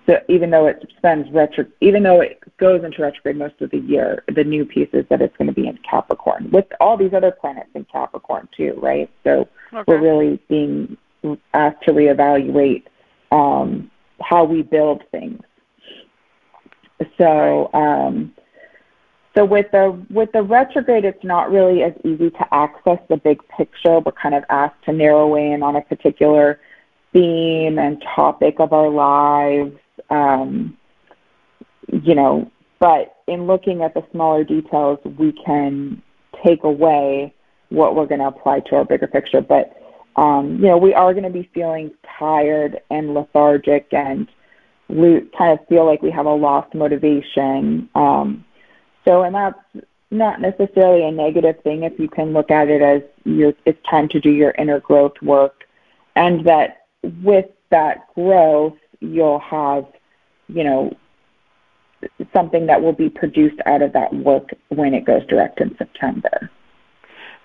[0.07, 3.79] so even though it spends retro, even though it goes into retrograde most of the
[3.79, 7.13] year, the new piece is that it's going to be in Capricorn with all these
[7.13, 9.11] other planets in Capricorn too, right?
[9.25, 9.85] So Okay.
[9.87, 10.97] we're really being
[11.53, 12.85] asked to reevaluate
[13.31, 15.43] um, how we build things.
[17.19, 18.33] So, um,
[19.39, 23.41] so with the with the retrograde, it's not really as easy to access the big
[23.57, 24.01] picture.
[24.01, 26.59] We're kind of asked to narrow in on a particular
[27.13, 29.77] theme and topic of our lives.
[30.11, 30.77] Um,
[31.87, 36.03] you know, but in looking at the smaller details, we can
[36.45, 37.33] take away
[37.69, 39.41] what we're going to apply to our bigger picture.
[39.41, 39.81] But
[40.17, 44.27] um, you know, we are going to be feeling tired and lethargic and
[44.89, 47.89] lo- kind of feel like we have a lost motivation.
[47.95, 48.45] Um,
[49.09, 49.59] so, and that's
[50.11, 54.07] not necessarily a negative thing if you can look at it as you're, it's time
[54.11, 55.65] to do your inner growth work,
[56.15, 56.87] and that
[57.23, 59.87] with that growth, you'll have,
[60.49, 60.95] you know,
[62.35, 66.51] something that will be produced out of that work when it goes direct in September.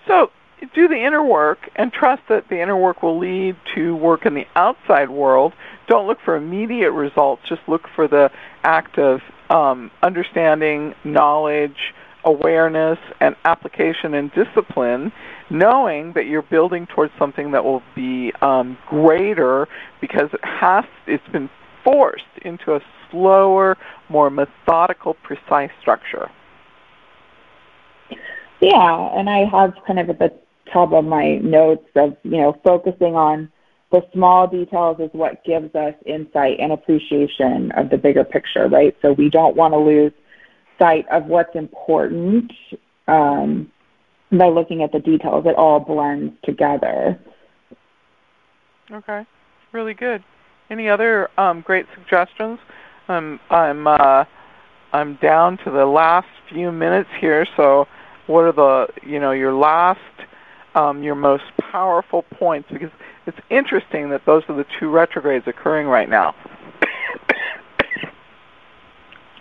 [0.06, 0.30] So
[0.74, 4.34] do the inner work and trust that the inner work will lead to work in
[4.34, 5.52] the outside world.
[5.86, 7.42] Don't look for immediate results.
[7.48, 8.30] Just look for the
[8.62, 11.94] act of um, understanding, knowledge,
[12.24, 15.12] awareness, and application and discipline,
[15.50, 19.68] knowing that you're building towards something that will be um, greater
[20.00, 20.84] because it has.
[21.06, 21.50] It's been
[21.82, 23.76] forced into a slower,
[24.08, 26.30] more methodical, precise structure.
[28.60, 30.32] Yeah, and I have kind of at the
[30.72, 33.50] top of my notes of, you know, focusing on
[33.94, 38.96] the small details is what gives us insight and appreciation of the bigger picture, right?
[39.00, 40.12] So we don't want to lose
[40.78, 42.52] sight of what's important
[43.06, 43.70] um,
[44.32, 45.46] by looking at the details.
[45.46, 47.18] It all blends together.
[48.90, 49.24] Okay,
[49.72, 50.24] really good.
[50.70, 52.58] Any other um, great suggestions?
[53.08, 54.24] Um, I'm uh,
[54.92, 57.46] I'm down to the last few minutes here.
[57.56, 57.86] So,
[58.26, 60.00] what are the you know your last
[60.74, 62.70] um, your most powerful points?
[62.70, 62.90] Because
[63.26, 66.34] it's interesting that those are the two retrogrades occurring right now.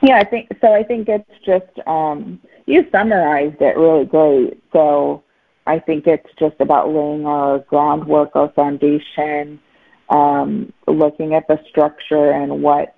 [0.05, 0.73] Yeah, I think so.
[0.73, 4.61] I think it's just um, you summarized it really great.
[4.73, 5.23] So
[5.65, 9.61] I think it's just about laying our groundwork, our foundation,
[10.09, 12.97] um, looking at the structure and what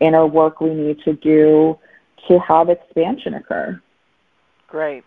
[0.00, 1.78] inner work we need to do
[2.28, 3.80] to have expansion occur.
[4.68, 5.04] Great,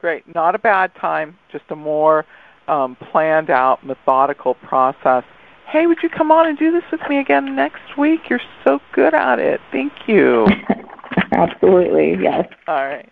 [0.00, 0.34] great.
[0.34, 1.38] Not a bad time.
[1.50, 2.24] Just a more
[2.68, 5.24] um, planned out, methodical process.
[5.66, 8.28] Hey, would you come on and do this with me again next week?
[8.30, 9.60] You're so good at it.
[9.72, 10.46] Thank you.
[11.32, 12.48] Absolutely, yes.
[12.68, 13.10] All right.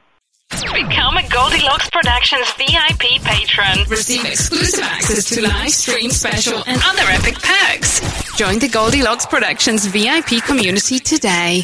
[0.51, 3.88] Become a Goldilocks Productions VIP patron.
[3.88, 8.01] Receive exclusive access to live stream special and other epic perks.
[8.36, 11.62] Join the Goldilocks Productions VIP community today.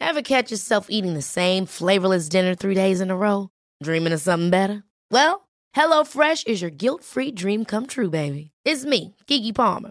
[0.00, 3.50] Ever catch yourself eating the same flavorless dinner three days in a row?
[3.82, 4.84] Dreaming of something better?
[5.10, 8.52] Well, HelloFresh is your guilt-free dream come true, baby.
[8.64, 9.90] It's me, Keke Palmer.